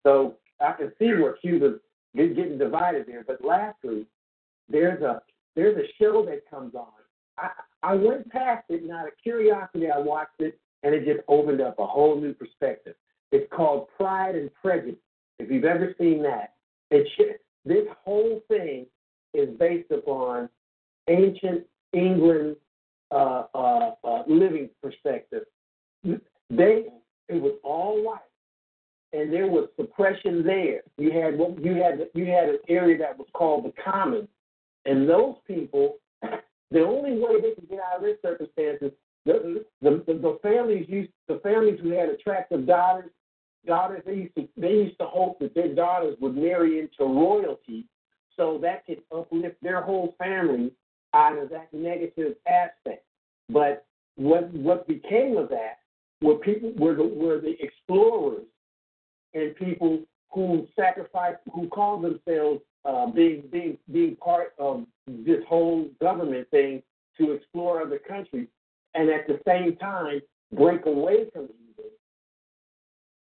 [0.04, 1.80] So I can see where Cuba's
[2.14, 3.24] get- getting divided there.
[3.26, 4.06] But lastly,
[4.68, 5.22] there's a
[5.54, 6.92] there's a show that comes on.
[7.36, 7.50] I
[7.82, 11.60] I went past it, and out of curiosity, I watched it, and it just opened
[11.60, 12.94] up a whole new perspective.
[13.30, 15.00] It's called Pride and Prejudice.
[15.38, 16.54] If you've ever seen that,
[16.90, 17.10] it's
[17.64, 18.86] this whole thing
[19.34, 20.48] is based upon
[21.08, 22.56] ancient England
[23.10, 25.44] uh, uh, uh, living perspective.
[26.50, 26.86] They
[27.28, 28.20] it was all white,
[29.12, 30.80] and there was suppression there.
[30.96, 34.28] You had what you had you had an area that was called the Commons,
[34.84, 35.96] and those people,
[36.70, 38.92] the only way they could get out of their circumstances,
[39.24, 43.10] the the, the, the families used the families who had attractive daughters,
[43.66, 47.86] daughters they used to they used to hope that their daughters would marry into royalty,
[48.38, 50.72] so that could uplift their whole family
[51.12, 53.04] out of that negative aspect.
[53.50, 53.84] But
[54.16, 55.78] what what became of that
[56.22, 58.46] were people were the were the explorers
[59.34, 65.88] and people who sacrificed who called themselves uh, being being being part of this whole
[66.00, 66.82] government thing
[67.18, 68.48] to explore other countries
[68.94, 70.20] and at the same time
[70.52, 71.48] break away from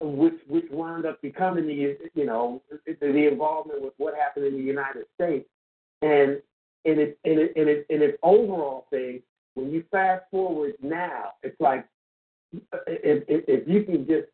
[0.01, 4.55] which which wound up becoming the you know the, the involvement with what happened in
[4.55, 5.49] the United States
[6.03, 6.41] and
[6.85, 9.23] in its in it, in its in its overall thing.
[9.55, 11.87] When you fast forward now, it's like
[12.87, 14.29] if, if, if you can just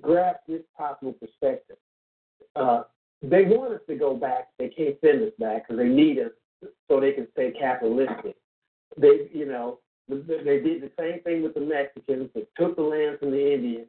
[0.00, 1.76] grasp this possible perspective,
[2.56, 2.84] uh,
[3.22, 4.48] they want us to go back.
[4.58, 6.32] They can't send us back because they need us
[6.88, 8.36] so they can stay capitalistic.
[8.96, 12.30] They, you know, they did the same thing with the Mexicans.
[12.34, 13.86] They took the land from the Indians.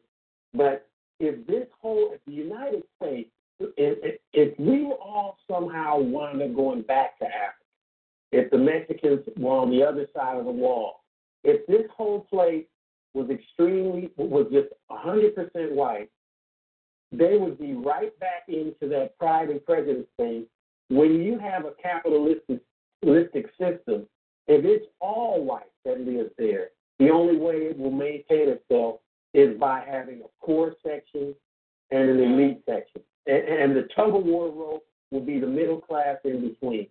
[0.53, 0.88] But
[1.20, 6.82] if this whole, if the United States, if, if we all somehow wound up going
[6.82, 7.53] back to Africa,
[8.32, 11.03] if the Mexicans were on the other side of the wall,
[11.43, 12.66] if this whole place
[13.13, 16.09] was extremely, was just 100% white,
[17.11, 20.45] they would be right back into that pride and prejudice thing.
[20.89, 22.59] When you have a capitalistic
[23.51, 24.05] system,
[24.47, 28.99] if it's all white that lives there, the only way it will maintain itself
[29.36, 31.36] is by having a core section
[31.91, 33.01] and an elite section.
[33.27, 36.88] And, and the tug of war rope will be the middle class in between.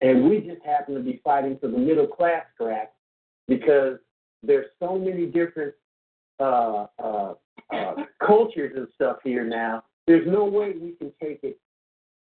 [0.00, 2.92] And we just happen to be fighting for the middle class scrap
[3.48, 3.98] because
[4.42, 5.74] there's so many different
[6.40, 7.34] uh, uh,
[7.72, 9.84] uh, cultures and stuff here now.
[10.06, 11.58] There's no way we can take it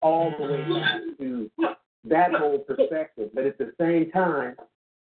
[0.02, 1.52] all the way back to
[2.06, 3.30] that whole perspective.
[3.34, 4.56] But at the same time,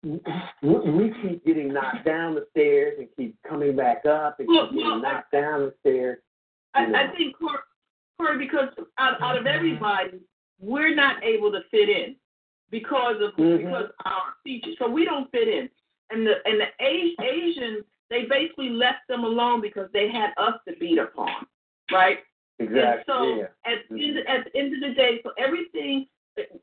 [0.03, 5.03] we keep getting knocked down the stairs and keep coming back up and keep getting
[5.03, 6.18] knocked down the stairs.
[6.74, 7.36] I, I think,
[8.18, 10.20] Corey, because out, out of everybody,
[10.59, 12.16] we're not able to fit in
[12.70, 13.64] because of mm-hmm.
[13.64, 14.76] because of our features.
[14.78, 15.68] So we don't fit in.
[16.11, 20.74] And the and the Asians, they basically left them alone because they had us to
[20.76, 21.46] beat upon,
[21.92, 22.18] right?
[22.59, 22.80] Exactly.
[22.80, 23.72] And so yeah.
[23.72, 26.07] at, the end, at the end of the day, so everything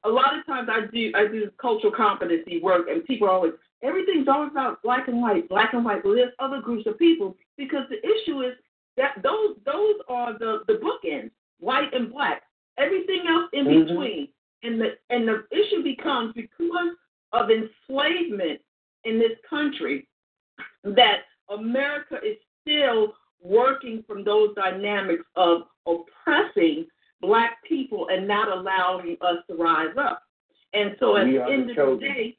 [0.03, 3.53] a lot of times I do I do cultural competency work, and people are always
[3.83, 6.03] everything's always about black and white, black and white.
[6.03, 8.53] Well, there's other groups of people because the issue is
[8.97, 12.43] that those those are the the bookends, white and black.
[12.77, 13.87] Everything else in mm-hmm.
[13.87, 14.27] between,
[14.63, 16.95] and the and the issue becomes because
[17.33, 18.61] of enslavement
[19.03, 20.07] in this country
[20.83, 26.85] that America is still working from those dynamics of oppressing
[27.21, 30.23] black people and not allowing us to rise up.
[30.73, 32.37] And so at the end the of the day,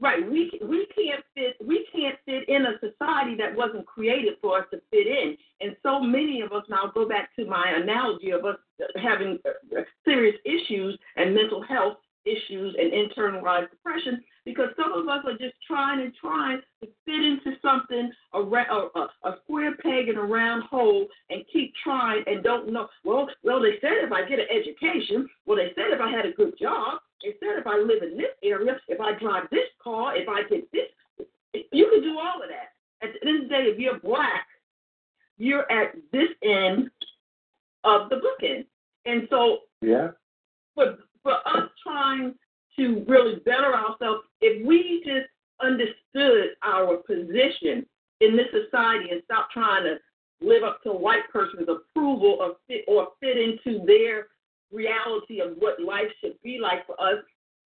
[0.00, 4.58] right, we we can't fit we can't fit in a society that wasn't created for
[4.58, 5.36] us to fit in.
[5.60, 8.56] And so many of us now go back to my analogy of us
[9.02, 9.38] having
[10.04, 15.54] serious issues and mental health issues and internalized depression because some of us are just
[15.66, 20.64] trying and trying to fit into something a, a, a square peg in a round
[20.64, 22.88] hole and keep trying and don't know.
[23.04, 26.26] Well, well, they said if I get an education, well, they said if I had
[26.26, 29.68] a good job, they said if I live in this area, if I drive this
[29.82, 31.26] car, if I get this,
[31.72, 32.72] you can do all of that.
[33.06, 34.46] At the end of the day, if you're black,
[35.38, 36.90] you're at this end
[37.84, 38.66] of the bookend.
[39.06, 40.08] And so, yeah.
[40.74, 42.34] For for us trying
[42.76, 45.28] to really better ourselves, if we just
[45.60, 47.86] understood our position
[48.20, 49.96] in this society and stop trying to
[50.40, 54.28] live up to a white person's approval or fit, or fit into their
[54.72, 57.18] reality of what life should be like for us,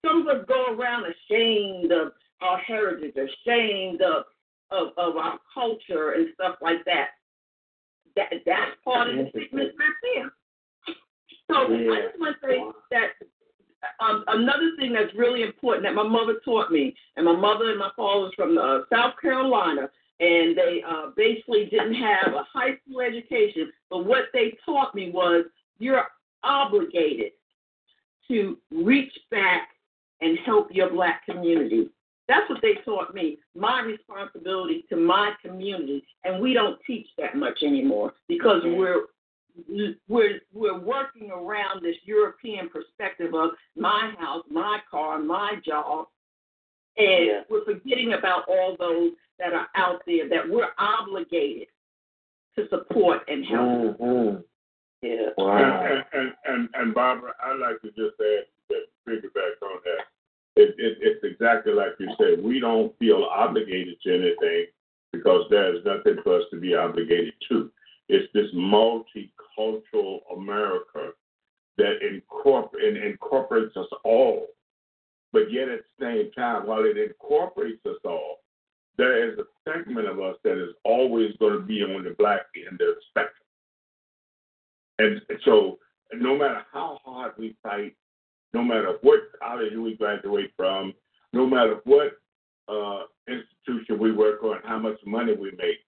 [0.05, 4.25] some of us go around ashamed of our heritage, ashamed of,
[4.71, 7.09] of, of our culture and stuff like that.
[8.17, 10.31] That that's part of the sickness right there.
[11.51, 11.93] So yeah.
[11.93, 12.59] I just want to say
[12.91, 13.09] that
[14.01, 17.79] um, another thing that's really important that my mother taught me, and my mother and
[17.79, 19.89] my father was from uh, South Carolina,
[20.20, 23.70] and they uh, basically didn't have a high school education.
[23.91, 25.45] But what they taught me was
[25.79, 26.07] you're
[26.43, 27.33] obligated
[28.29, 29.68] to reach back
[30.20, 31.89] and help your black community.
[32.26, 33.39] That's what they taught me.
[33.57, 39.07] My responsibility to my community, and we don't teach that much anymore because we're
[40.09, 46.07] we're we're working around this European perspective of my house, my car, my job,
[46.97, 47.41] and yeah.
[47.49, 51.69] we're forgetting about all those that are out there that we're obligated
[52.57, 53.99] to support and help.
[54.01, 54.41] Mm-hmm.
[55.03, 55.29] Yeah.
[55.37, 55.87] Wow.
[55.87, 60.05] And, and, and, and Barbara, I'd like to just add that piggyback on that.
[60.57, 62.43] It, it, it's exactly like you said.
[62.43, 64.67] We don't feel obligated to anything
[65.13, 67.71] because there's nothing for us to be obligated to.
[68.09, 71.13] It's this multicultural America
[71.77, 74.47] that incorporate, incorporates us all.
[75.33, 78.39] But yet at the same time, while it incorporates us all,
[78.97, 82.47] there is a segment of us that is always going to be on the black
[82.57, 83.35] end of the spectrum.
[84.99, 85.79] And so
[86.13, 87.95] no matter how hard we fight,
[88.55, 90.95] no matter what college we graduate from,
[91.33, 92.19] no matter what
[92.69, 95.79] uh, institution we work on, how much money we make,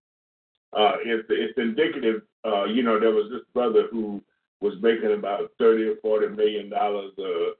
[0.73, 2.23] uh, it's it's indicative.
[2.45, 4.23] Uh, you know, there was this brother who
[4.61, 7.53] was making about thirty or forty million dollars a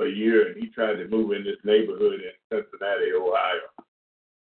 [0.00, 3.68] a year, and he tried to move in this neighborhood in Cincinnati, Ohio.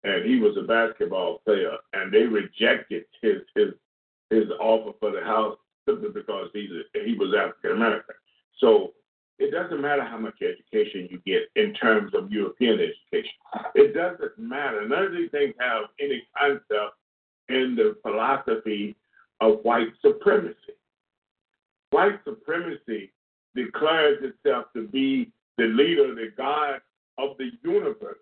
[0.04, 3.70] And he was a basketball player, and they rejected his his
[4.30, 8.16] his offer for the house simply because he's a, he was African American.
[8.60, 8.92] So
[9.40, 13.32] it doesn't matter how much education you get in terms of European education.
[13.76, 14.88] It doesn't matter.
[14.88, 16.96] None of these things have any concept
[17.50, 18.96] in the philosophy
[19.42, 20.78] of white supremacy.
[21.92, 23.12] White supremacy
[23.56, 26.82] declares itself to be the leader, the God
[27.18, 28.18] of the universe.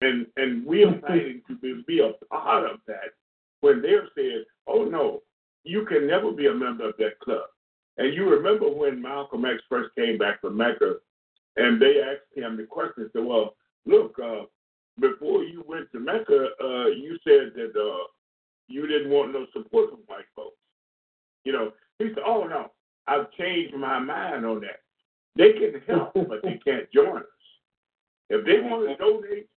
[0.00, 3.14] And and we are fighting to be, be a part of that
[3.60, 5.22] when they're saying, oh no,
[5.64, 7.44] you can never be a member of that club.
[7.98, 10.96] And you remember when Malcolm X first came back from Mecca
[11.56, 13.56] and they asked him the question, said, well,
[13.86, 14.42] look, uh,
[15.00, 18.06] before you went to Mecca, uh, you said that uh,
[18.68, 20.56] you didn't want no support from white folks.
[21.44, 22.70] You know, he said, "Oh no,
[23.06, 24.80] I've changed my mind on that.
[25.36, 27.24] They can help, but they can't join us.
[28.30, 29.48] If they want to donate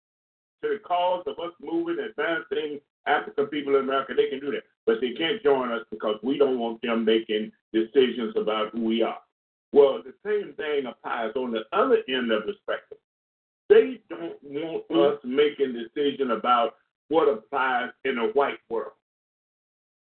[0.61, 4.63] to the cause of us moving, advancing African people in America, they can do that.
[4.85, 9.01] But they can't join us because we don't want them making decisions about who we
[9.01, 9.19] are.
[9.71, 12.99] Well, the same thing applies on the other end of the spectrum.
[13.69, 16.75] They don't want us making decisions about
[17.09, 18.93] what applies in a white world.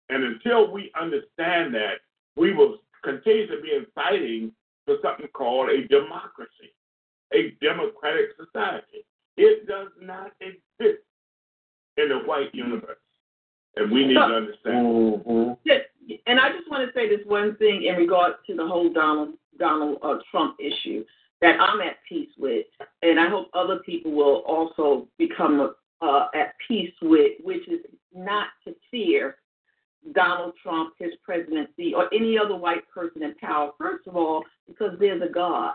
[0.09, 1.95] And until we understand that,
[2.35, 4.51] we will continue to be fighting
[4.85, 6.73] for something called a democracy,
[7.33, 9.05] a democratic society.
[9.37, 11.01] It does not exist
[11.97, 12.97] in the white universe.
[13.75, 14.85] And we need to understand.
[14.85, 15.71] Mm-hmm.
[16.27, 19.35] And I just want to say this one thing in regards to the whole Donald
[19.57, 21.03] Donald uh, Trump issue
[21.41, 22.65] that I'm at peace with,
[23.01, 27.81] and I hope other people will also become uh, at peace with, which is
[28.13, 29.37] not to fear
[30.13, 33.71] Donald Trump, his presidency, or any other white person in power.
[33.77, 35.73] First of all, because there's a God.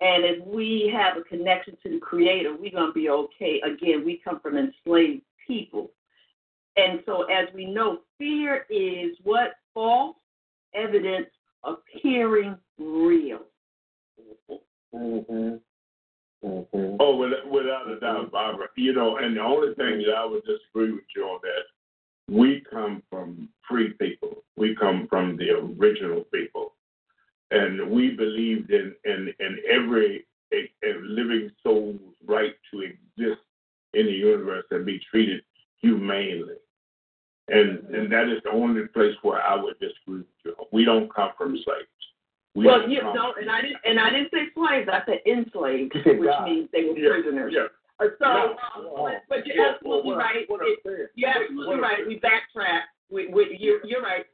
[0.00, 3.60] And if we have a connection to the Creator, we're going to be okay.
[3.60, 5.90] Again, we come from enslaved people.
[6.76, 9.52] And so, as we know, fear is what?
[9.74, 10.16] False
[10.74, 11.26] evidence
[11.64, 13.40] appearing real.
[14.94, 15.56] Mm-hmm.
[16.44, 16.96] Mm-hmm.
[16.98, 18.68] Oh, without a doubt, Barbara.
[18.76, 22.62] You know, and the only thing that I would disagree with you on that, we
[22.70, 24.42] come from free people.
[24.56, 26.72] We come from the original people,
[27.50, 33.40] and we believed in in, in every a living soul's right to exist
[33.94, 35.42] in the universe and be treated
[35.80, 36.54] humanely.
[37.48, 40.54] And and that is the only place where I would disagree with you.
[40.72, 41.88] We don't come from slaves.
[42.54, 44.88] We well, you know, and I didn't and I didn't say slaves.
[44.92, 47.54] I said enslaved, which means they were yeah, prisoners.
[47.54, 47.66] Yeah.
[48.00, 50.48] Uh, so, um, but, you're yeah, absolutely well, right.
[50.48, 51.98] What It, you're absolutely right.
[52.06, 52.80] We backtrack.
[53.10, 54.24] We, we, you're, you're right.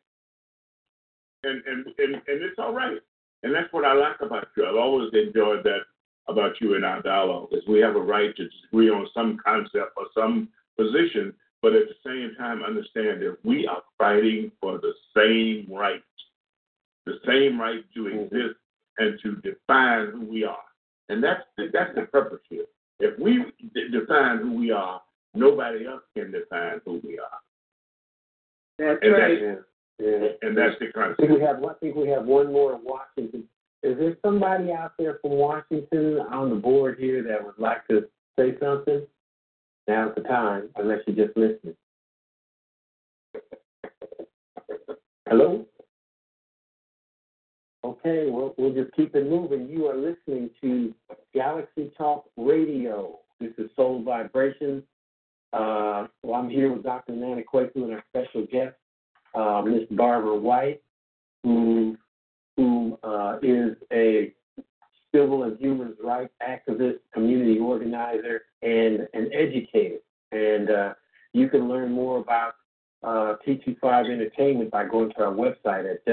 [1.43, 2.99] And, and and and it's all right.
[3.43, 4.67] And that's what I like about you.
[4.67, 5.81] I've always enjoyed that
[6.29, 9.93] about you in our dialogue is we have a right to disagree on some concept
[9.97, 14.93] or some position, but at the same time understand that we are fighting for the
[15.17, 16.03] same right,
[17.07, 18.19] the same right to mm-hmm.
[18.25, 18.59] exist
[18.99, 20.59] and to define who we are.
[21.09, 22.65] And that's the, that's the purpose here.
[22.99, 23.45] If we
[23.75, 25.01] d- define who we are,
[25.35, 27.41] nobody else can define who we are.
[28.79, 29.39] That's and right.
[29.41, 29.61] That's,
[29.99, 30.29] Yeah.
[30.43, 31.21] and that's the I concept.
[31.21, 31.65] think we have.
[31.65, 33.45] I think we have one more in Washington.
[33.83, 38.09] Is there somebody out there from Washington on the board here that would like to
[38.39, 39.07] say something?
[39.87, 41.77] Now's the time, unless you're just listening.
[45.29, 45.67] Hello.
[47.87, 49.69] Okay, well, we'll just keep it moving.
[49.69, 50.93] You are listening to
[51.33, 53.21] Galaxy Talk Radio.
[53.39, 54.83] This is Soul Vibrations.
[55.53, 57.13] Uh, well, I'm here with Dr.
[57.13, 58.75] Nana Kwaku and our special guest,
[59.37, 60.83] uh, Miss Barbara White,
[61.45, 61.97] who
[62.57, 64.33] who uh, is a
[65.15, 69.99] civil and human rights activist, community organizer, and an educator.
[70.33, 70.95] And uh,
[71.33, 72.55] you can learn more about
[73.05, 76.05] uh, T25 Entertainment by going to our website at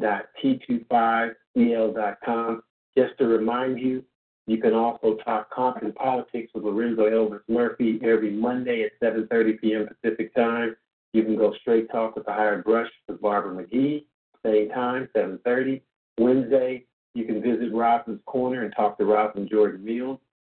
[0.00, 2.62] www.t25cl.com.
[2.96, 4.02] Just to remind you,
[4.46, 9.86] you can also talk Compton Politics with Lorenzo Elvis Murphy every Monday at 7.30 p.m.
[9.86, 10.74] Pacific Time.
[11.12, 14.04] You can go straight talk with the Hired Brush with Barbara McGee,
[14.44, 15.82] same time, 7.30.
[16.18, 16.84] Wednesday,
[17.14, 20.18] you can visit Rosalind's Corner and talk to Rosalind Jordan Mills.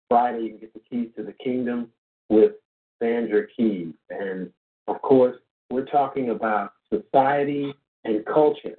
[0.09, 1.89] Friday, you can get the keys to the kingdom
[2.29, 2.53] with
[3.01, 3.93] Sandra Keys.
[4.09, 4.51] And
[4.87, 5.37] of course,
[5.69, 7.73] we're talking about society
[8.03, 8.75] and culture.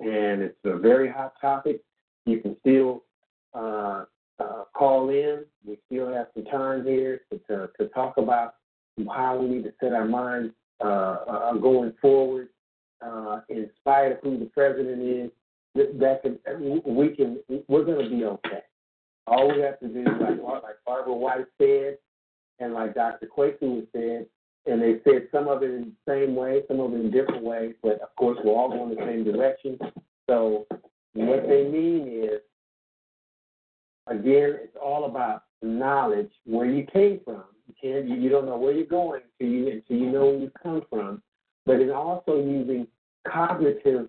[0.00, 1.80] And it's a very hot topic.
[2.26, 3.04] You can still
[3.54, 4.04] uh,
[4.38, 5.44] uh, call in.
[5.64, 8.54] We still have some time here to, to, to talk about
[9.14, 10.52] how we need to set our minds
[10.84, 10.88] uh,
[11.28, 12.48] uh, going forward
[13.04, 15.30] uh, in spite of who the president is.
[15.74, 16.38] That, can,
[16.86, 17.38] we can,
[17.68, 18.60] we're going to be okay.
[19.26, 21.98] All we have to do, like, like Barbara White said,
[22.58, 23.26] and like Dr.
[23.26, 24.26] Kwaku said,
[24.66, 27.44] and they said some of it in the same way, some of it in different
[27.44, 29.78] ways, but of course we're all going the same direction.
[30.28, 30.66] So
[31.14, 32.40] what they mean is,
[34.06, 37.44] again, it's all about knowledge, where you came from.
[37.66, 40.38] You can't, you, you don't know where you're going until you until you know where
[40.38, 41.22] you come from.
[41.64, 42.86] But it's also using
[43.26, 44.08] cognitive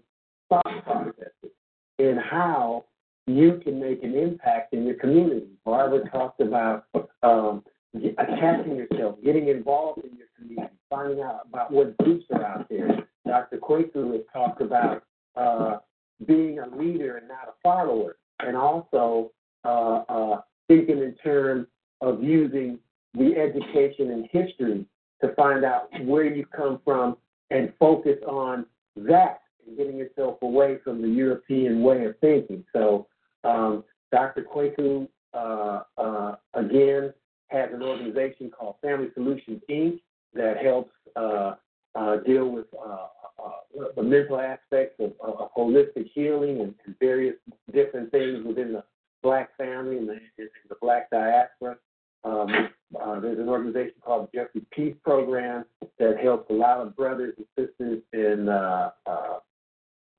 [0.50, 1.52] thought processes
[2.00, 2.86] and how
[3.26, 5.48] you can make an impact in your community.
[5.66, 6.86] Barbara talked about
[7.24, 7.64] um,
[7.96, 13.08] attaching yourself, getting involved in your community, finding out about what groups are out there.
[13.26, 13.58] Dr.
[13.58, 15.04] Kwaku has talked about
[15.36, 15.78] uh,
[16.26, 19.32] being a leader and not a follower, and also
[19.66, 21.68] uh, uh, thinking in terms
[22.02, 22.80] of using
[23.14, 24.86] the education and history
[25.22, 27.18] to find out where you come from
[27.50, 28.66] and focus on
[28.96, 32.64] that and getting yourself away from the European way of thinking.
[32.74, 33.08] So
[33.44, 34.44] um, Dr.
[34.44, 37.14] Kwaku, uh, uh, again,
[37.48, 40.00] has an organization called Family Solutions Inc.
[40.38, 41.56] that helps uh,
[41.96, 43.08] uh, deal with uh,
[43.44, 45.14] uh, the mental aspects of,
[45.58, 47.36] holistic healing and, and, various
[47.74, 48.84] different things within the
[49.24, 51.76] black family and the, and the black diaspora.
[52.24, 52.70] Um,
[53.02, 55.66] uh, there's an organization called the Jeffrey Peace Program
[55.98, 58.48] that helps a lot of brothers and sisters and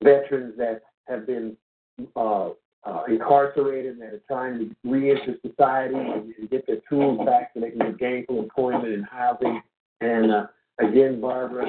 [0.03, 1.55] veterans that have been
[2.85, 7.51] uh, incarcerated and that are trying to reenter society and, and, get their tools back
[7.53, 9.61] so they can get gainful employment and housing.
[10.01, 10.47] And uh,
[10.79, 11.67] again, Barbara,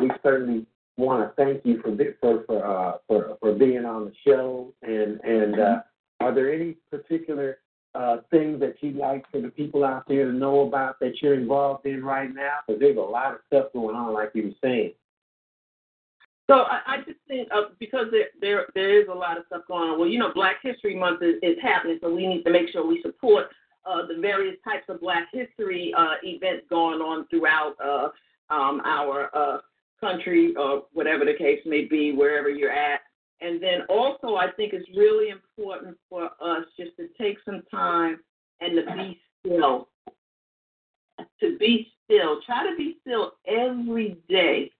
[0.00, 0.66] we certainly
[0.96, 4.72] want to thank you for for for, for for being on the show.
[4.82, 5.56] And and
[6.20, 7.58] are there any particular
[7.94, 11.34] uh, things that you'd like for the people out there to know about that you're
[11.34, 12.58] involved in right now?
[12.66, 14.92] Because there's a lot of stuff going on, like you were saying.
[16.48, 19.62] So I, I just think uh, because there, there there is a lot of stuff
[19.68, 19.98] going on.
[20.00, 22.84] Well, you know, Black History Month is, is happening, so we need to make sure
[22.84, 23.46] we support
[23.84, 28.08] uh, the various types of Black History uh, events going on throughout uh,
[28.52, 29.58] um, our uh,
[30.00, 33.00] country, or whatever the case may be, wherever you're at.
[33.40, 38.20] And then also, I think it's really important for us just to take some time
[38.60, 39.88] and to be still.
[41.40, 42.40] To be still.
[42.44, 44.70] Try to be still every day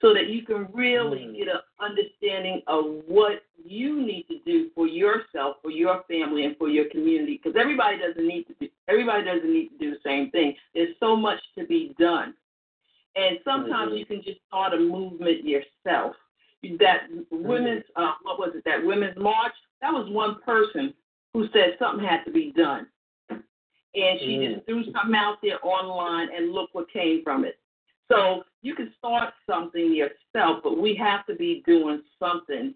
[0.00, 1.36] so that you can really mm.
[1.38, 6.56] get an understanding of what you need to do for yourself, for your family, and
[6.56, 7.40] for your community.
[7.42, 10.54] Because everybody doesn't need to do everybody doesn't need to do the same thing.
[10.74, 12.34] There's so much to be done,
[13.16, 13.96] and sometimes mm-hmm.
[13.96, 16.16] you can just start a movement yourself
[16.78, 20.94] that women's uh, what was it that women's march that was one person
[21.32, 22.86] who said something had to be done
[23.30, 24.54] and she mm.
[24.54, 27.58] just threw something out there online and look what came from it
[28.10, 32.74] so you can start something yourself but we have to be doing something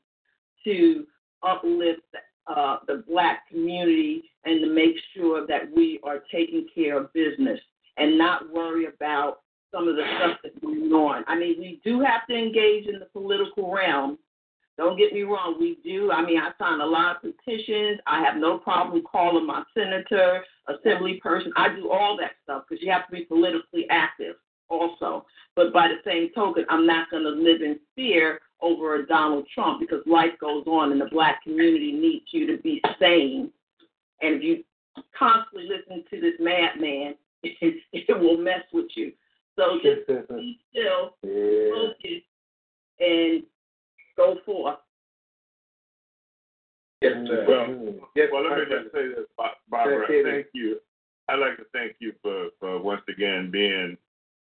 [0.65, 1.07] to
[1.43, 2.03] uplift
[2.47, 7.59] uh, the black community and to make sure that we are taking care of business
[7.97, 9.41] and not worry about
[9.73, 11.25] some of the stuff that's going on.
[11.27, 14.19] I mean, we do have to engage in the political realm.
[14.79, 16.11] Don't get me wrong, we do.
[16.13, 17.99] I mean, I sign a lot of petitions.
[18.07, 21.53] I have no problem calling my senator, assembly person.
[21.57, 24.37] I do all that stuff because you have to be politically active
[24.69, 25.27] also.
[25.59, 29.45] But by the same token, I'm not going to live in fear over a Donald
[29.53, 33.51] Trump because life goes on and the black community needs you to be sane.
[34.23, 34.63] And if you
[35.19, 39.11] constantly listen to this madman, it, it will mess with you.
[39.57, 41.71] So just be still, yeah.
[41.75, 42.23] focus,
[43.01, 43.43] and
[44.17, 44.79] go forth.
[47.03, 47.45] Yes, sir.
[47.49, 49.27] Well, yes, well, let me just say this,
[49.69, 50.07] Barbara.
[50.07, 50.79] Thank you.
[51.29, 53.97] I'd like to thank you for, for once again being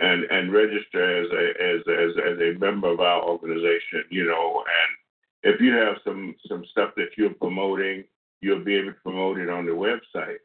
[0.00, 4.58] and and register as a as as as a member of our organization you know
[4.58, 8.02] and if you have some some stuff that you're promoting
[8.40, 10.38] you'll be able to promote it on the website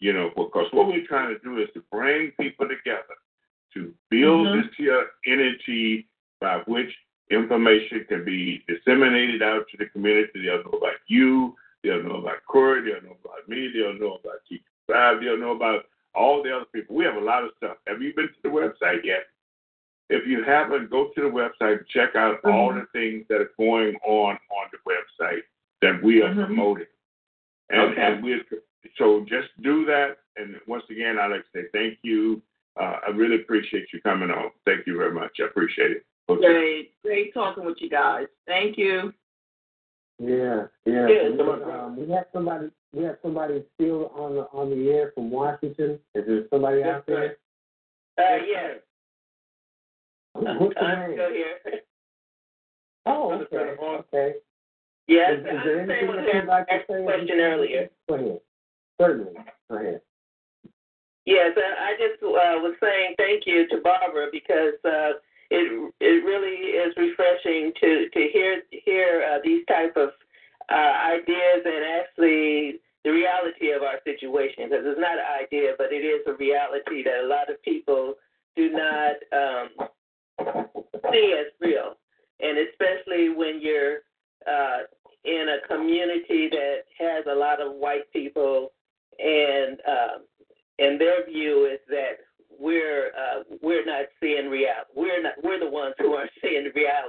[0.00, 3.16] you know because what we're trying to do is to bring people together
[3.74, 4.60] to build mm-hmm.
[4.60, 6.06] this here energy
[6.40, 6.90] by which
[7.30, 12.36] information can be disseminated out to the community they'll know about you they'll know about
[12.46, 16.64] Corey they'll know about me they'll know about T5 they'll know about all the other
[16.74, 16.96] people.
[16.96, 17.76] We have a lot of stuff.
[17.86, 19.26] Have you been to the website yet?
[20.08, 22.50] If you haven't, go to the website and check out mm-hmm.
[22.50, 25.42] all the things that are going on on the website
[25.82, 26.44] that we are mm-hmm.
[26.44, 26.86] promoting.
[27.68, 28.02] And, okay.
[28.02, 28.40] and we
[28.98, 30.18] so just do that.
[30.36, 32.42] And once again, I'd like to say thank you.
[32.78, 34.50] Uh, I really appreciate you coming on.
[34.66, 35.32] Thank you very much.
[35.40, 36.06] I appreciate it.
[36.28, 36.46] Okay.
[36.46, 38.26] Great, great talking with you guys.
[38.46, 39.12] Thank you.
[40.18, 41.06] Yeah, yeah.
[41.06, 42.70] We, um, we have somebody.
[42.92, 45.98] We have somebody still on the on the air from Washington.
[46.14, 47.36] Is there somebody out there?
[48.18, 48.78] Uh, yes.
[50.32, 51.18] What's the I'm name?
[51.18, 51.80] still here.
[53.04, 53.76] Oh, okay.
[53.80, 54.34] Okay.
[55.06, 57.02] Yes, is, is there anything that you'd like to say?
[57.04, 57.88] Question earlier.
[58.08, 58.40] Go ahead.
[59.00, 59.32] Certainly.
[59.70, 60.00] Go ahead.
[61.24, 65.18] Yes, I just uh, was saying thank you to Barbara because uh,
[65.50, 70.10] it it really is refreshing to to hear hear uh, these type of
[70.70, 75.92] uh, ideas and actually the reality of our situation because it's not an idea but
[75.92, 78.14] it is a reality that a lot of people
[78.56, 79.68] do not um,
[81.12, 81.94] see as real
[82.40, 83.98] and especially when you're
[84.50, 84.82] uh,
[85.24, 88.72] in a community that has a lot of white people
[89.20, 90.22] and um,
[90.78, 92.26] and their view is that
[92.58, 96.72] we're uh, we're not seeing real we're not we're the ones who aren't seeing the
[96.74, 97.06] reality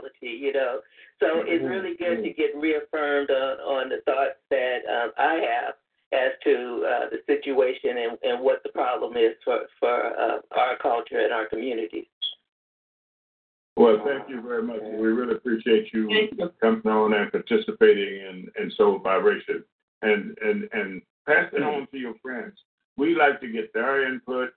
[8.77, 12.05] problem is for for uh, our culture and our communities.
[13.75, 14.79] Well, thank you very much.
[14.81, 16.49] We really appreciate you, you.
[16.59, 18.71] coming on and participating in, in
[20.01, 22.53] And, and, and pass it on to your friends.
[22.97, 24.49] We like to get their input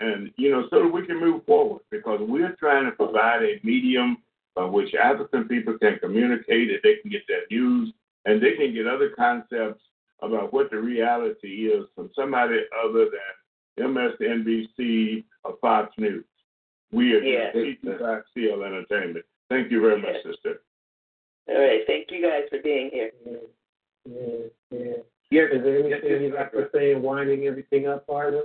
[0.00, 3.60] and, you know, so that we can move forward because we're trying to provide a
[3.62, 4.16] medium
[4.56, 7.92] by which African people can communicate, that they can get their news,
[8.24, 9.82] and they can get other concepts
[10.22, 16.24] about what the reality is from somebody other than MSNBC or Fox News.
[16.92, 17.54] We are yes.
[17.54, 19.24] T25 CL Entertainment.
[19.48, 20.34] Thank you very much, yes.
[20.34, 20.62] sister.
[21.48, 21.80] All right.
[21.86, 23.10] Thank you guys for being here.
[24.10, 25.42] Yeah, yeah.
[25.42, 28.42] Is there anything you'd like to say in winding everything up, Barbara?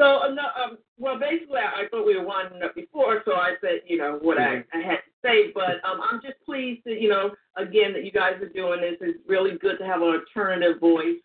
[0.00, 3.34] So, uh, no, um, well, basically, I, I thought we were winding up before, so
[3.34, 4.62] I said, you know, what mm-hmm.
[4.76, 5.52] I, I had to say.
[5.52, 8.96] But um, I'm just pleased that, you know, again, that you guys are doing this.
[9.00, 11.20] It's really good to have an alternative voice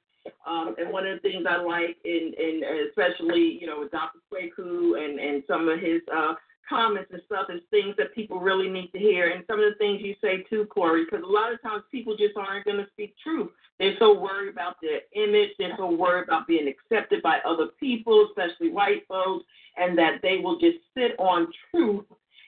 [0.45, 4.19] um, and one of the things I like, in, in especially you know with Dr.
[4.31, 6.34] Kwaku and and some of his uh,
[6.70, 9.32] comments and stuff, is things that people really need to hear.
[9.32, 12.16] And some of the things you say too, Corey, because a lot of times people
[12.16, 13.50] just aren't going to speak truth.
[13.80, 15.50] They're so worried about their image.
[15.58, 19.46] They're so worried about being accepted by other people, especially white folks,
[19.78, 22.06] and that they will just sit on truth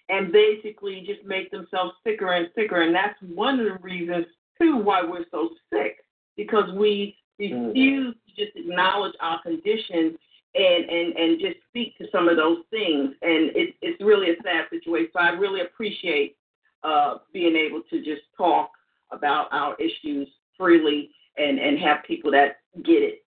[0.10, 2.82] and basically just make themselves sicker and sicker.
[2.82, 4.26] And that's one of the reasons
[4.62, 6.04] too why we're so sick
[6.38, 7.68] because we mm.
[7.68, 10.18] refuse to just acknowledge our conditions
[10.56, 13.14] and and and just speak to some of those things.
[13.22, 15.10] And it, it's really a sad situation.
[15.14, 16.38] So I really appreciate
[16.84, 18.72] uh, being able to just talk
[19.12, 23.24] about our issues freely and and have people that get it.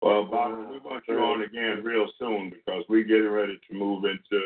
[0.00, 4.04] Well, Bob, we want you on again real soon because we're getting ready to move
[4.04, 4.42] into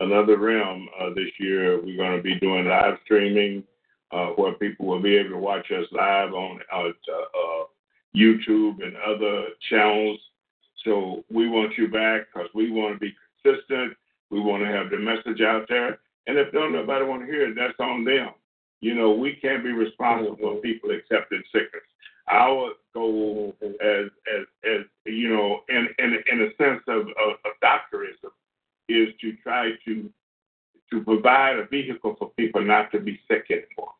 [0.00, 1.82] another realm uh, this year.
[1.82, 3.64] We're going to be doing live streaming
[4.12, 7.64] uh, where people will be able to watch us live on uh, uh,
[8.14, 10.18] YouTube and other channels.
[10.84, 13.94] So we want you back because we want to be consistent.
[14.30, 15.98] We want to have the message out there.
[16.26, 18.30] And if don't nobody want to hear it, that's on them.
[18.80, 20.56] You know, we can't be responsible mm-hmm.
[20.56, 21.82] for people accepting sickness.
[22.30, 24.06] Our goal, as
[24.36, 28.30] as as you know, in in in a sense of, of, of doctorism,
[28.88, 30.10] is to try to
[30.90, 33.92] to provide a vehicle for people not to be sick anymore.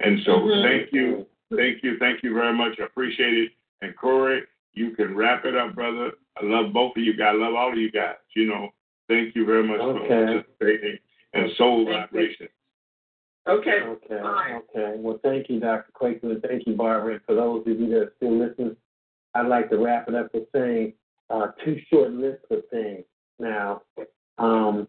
[0.00, 0.62] And so mm-hmm.
[0.62, 2.78] thank you, thank you, thank you very much.
[2.80, 3.52] I appreciate it.
[3.80, 4.42] And Corey,
[4.74, 6.12] you can wrap it up, brother.
[6.40, 7.34] I love both of you guys.
[7.34, 8.16] I love all of you guys.
[8.34, 8.68] You know,
[9.08, 10.08] thank you very much okay.
[10.08, 10.98] for participating
[11.34, 12.48] and Soul Vibration.
[13.48, 13.80] Okay.
[13.82, 14.14] Okay.
[14.14, 14.60] Right.
[14.76, 14.94] Okay.
[14.98, 15.90] Well, thank you, Dr.
[15.98, 17.14] Kwaku, and thank you, Barbara.
[17.14, 18.76] And for those of you that are still listening,
[19.34, 20.92] I'd like to wrap it up with saying
[21.30, 23.04] uh, two short lists of things.
[23.38, 23.82] Now,
[24.38, 24.86] um,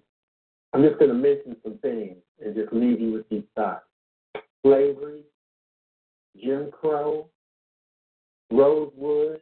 [0.73, 3.85] I'm just going to mention some things and just leave you with these thoughts
[4.64, 5.23] slavery,
[6.41, 7.30] Jim Crow,
[8.51, 9.41] Rosewood,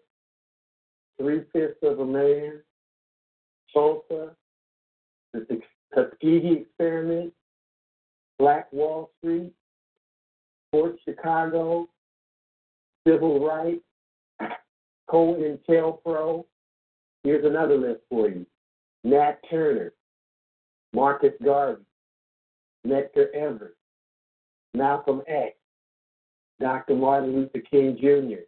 [1.19, 2.61] Three Fifths of a Man,
[3.73, 4.35] Tulsa,
[5.33, 5.61] the
[5.93, 7.33] Tuskegee Experiment,
[8.39, 9.51] Black Wall Street,
[10.71, 11.87] Port Chicago,
[13.07, 13.83] Civil Rights,
[15.09, 16.45] COINTELPRO.
[17.23, 18.45] Here's another list for you.
[19.03, 19.93] Nat Turner,
[20.93, 21.83] Marcus Garvey,
[22.85, 23.75] Medgar Evers,
[24.73, 25.55] Malcolm X,
[26.59, 26.95] Dr.
[26.95, 28.43] Martin Luther King Jr.,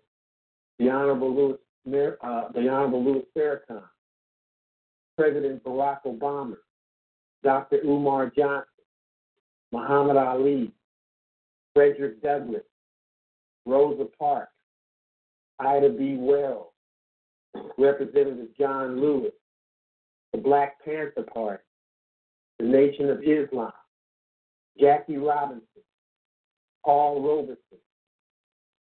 [0.77, 3.83] the Honorable Louis, uh, the Honorable Louis Farrakhan,
[5.17, 6.55] President Barack Obama,
[7.43, 7.79] Dr.
[7.85, 8.65] Umar Johnson,
[9.71, 10.71] Muhammad Ali,
[11.73, 12.63] Frederick Douglass,
[13.65, 14.51] Rosa Parks,
[15.59, 16.15] Ida B.
[16.17, 16.71] Wells,
[17.77, 19.31] Representative John Lewis,
[20.33, 21.63] the Black Panther Party,
[22.59, 23.71] the Nation of Islam,
[24.79, 25.63] Jackie Robinson,
[26.85, 27.57] Paul Robeson,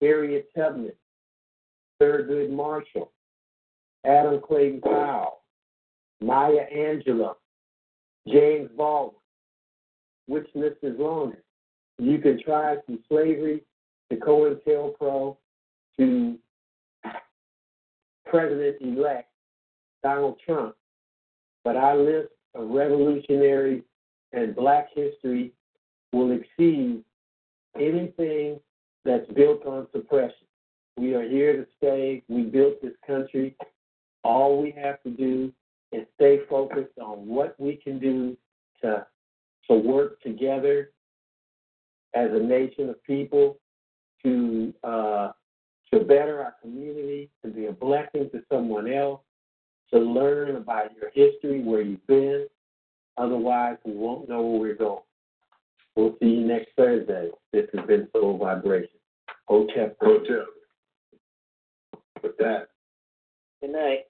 [0.00, 0.92] Harriet Tubman,
[2.01, 3.12] Thurgood Marshall,
[4.05, 5.43] Adam Clayton Powell,
[6.20, 7.35] Maya Angelou,
[8.28, 9.20] James Baldwin,
[10.27, 11.43] which list is longer?
[11.98, 13.62] You can try from slavery
[14.10, 15.36] to COINTELPRO
[15.98, 16.39] to
[18.27, 19.28] President-elect
[20.02, 20.74] Donald Trump.
[21.64, 23.82] But our list of revolutionary
[24.32, 25.52] and black history
[26.12, 27.05] will exceed
[27.77, 28.60] anything
[29.05, 30.47] that's built on suppression.
[31.01, 32.22] We are here to stay.
[32.28, 33.56] We built this country.
[34.22, 35.51] All we have to do
[35.93, 38.36] is stay focused on what we can do
[38.82, 39.06] to
[39.70, 40.90] to work together
[42.12, 43.56] as a nation of people
[44.22, 45.31] to uh,
[45.90, 49.22] to better our community, to be a blessing to someone else,
[49.94, 52.47] to learn about your history, where you've been.
[53.16, 55.02] Otherwise, we won't know where we're going.
[55.97, 57.31] We'll see you next Thursday.
[57.55, 58.98] This has been Soul Vibration.
[59.48, 59.93] Hotel.
[59.98, 60.44] Hotel.
[62.22, 62.68] With that.
[63.60, 64.10] Good night.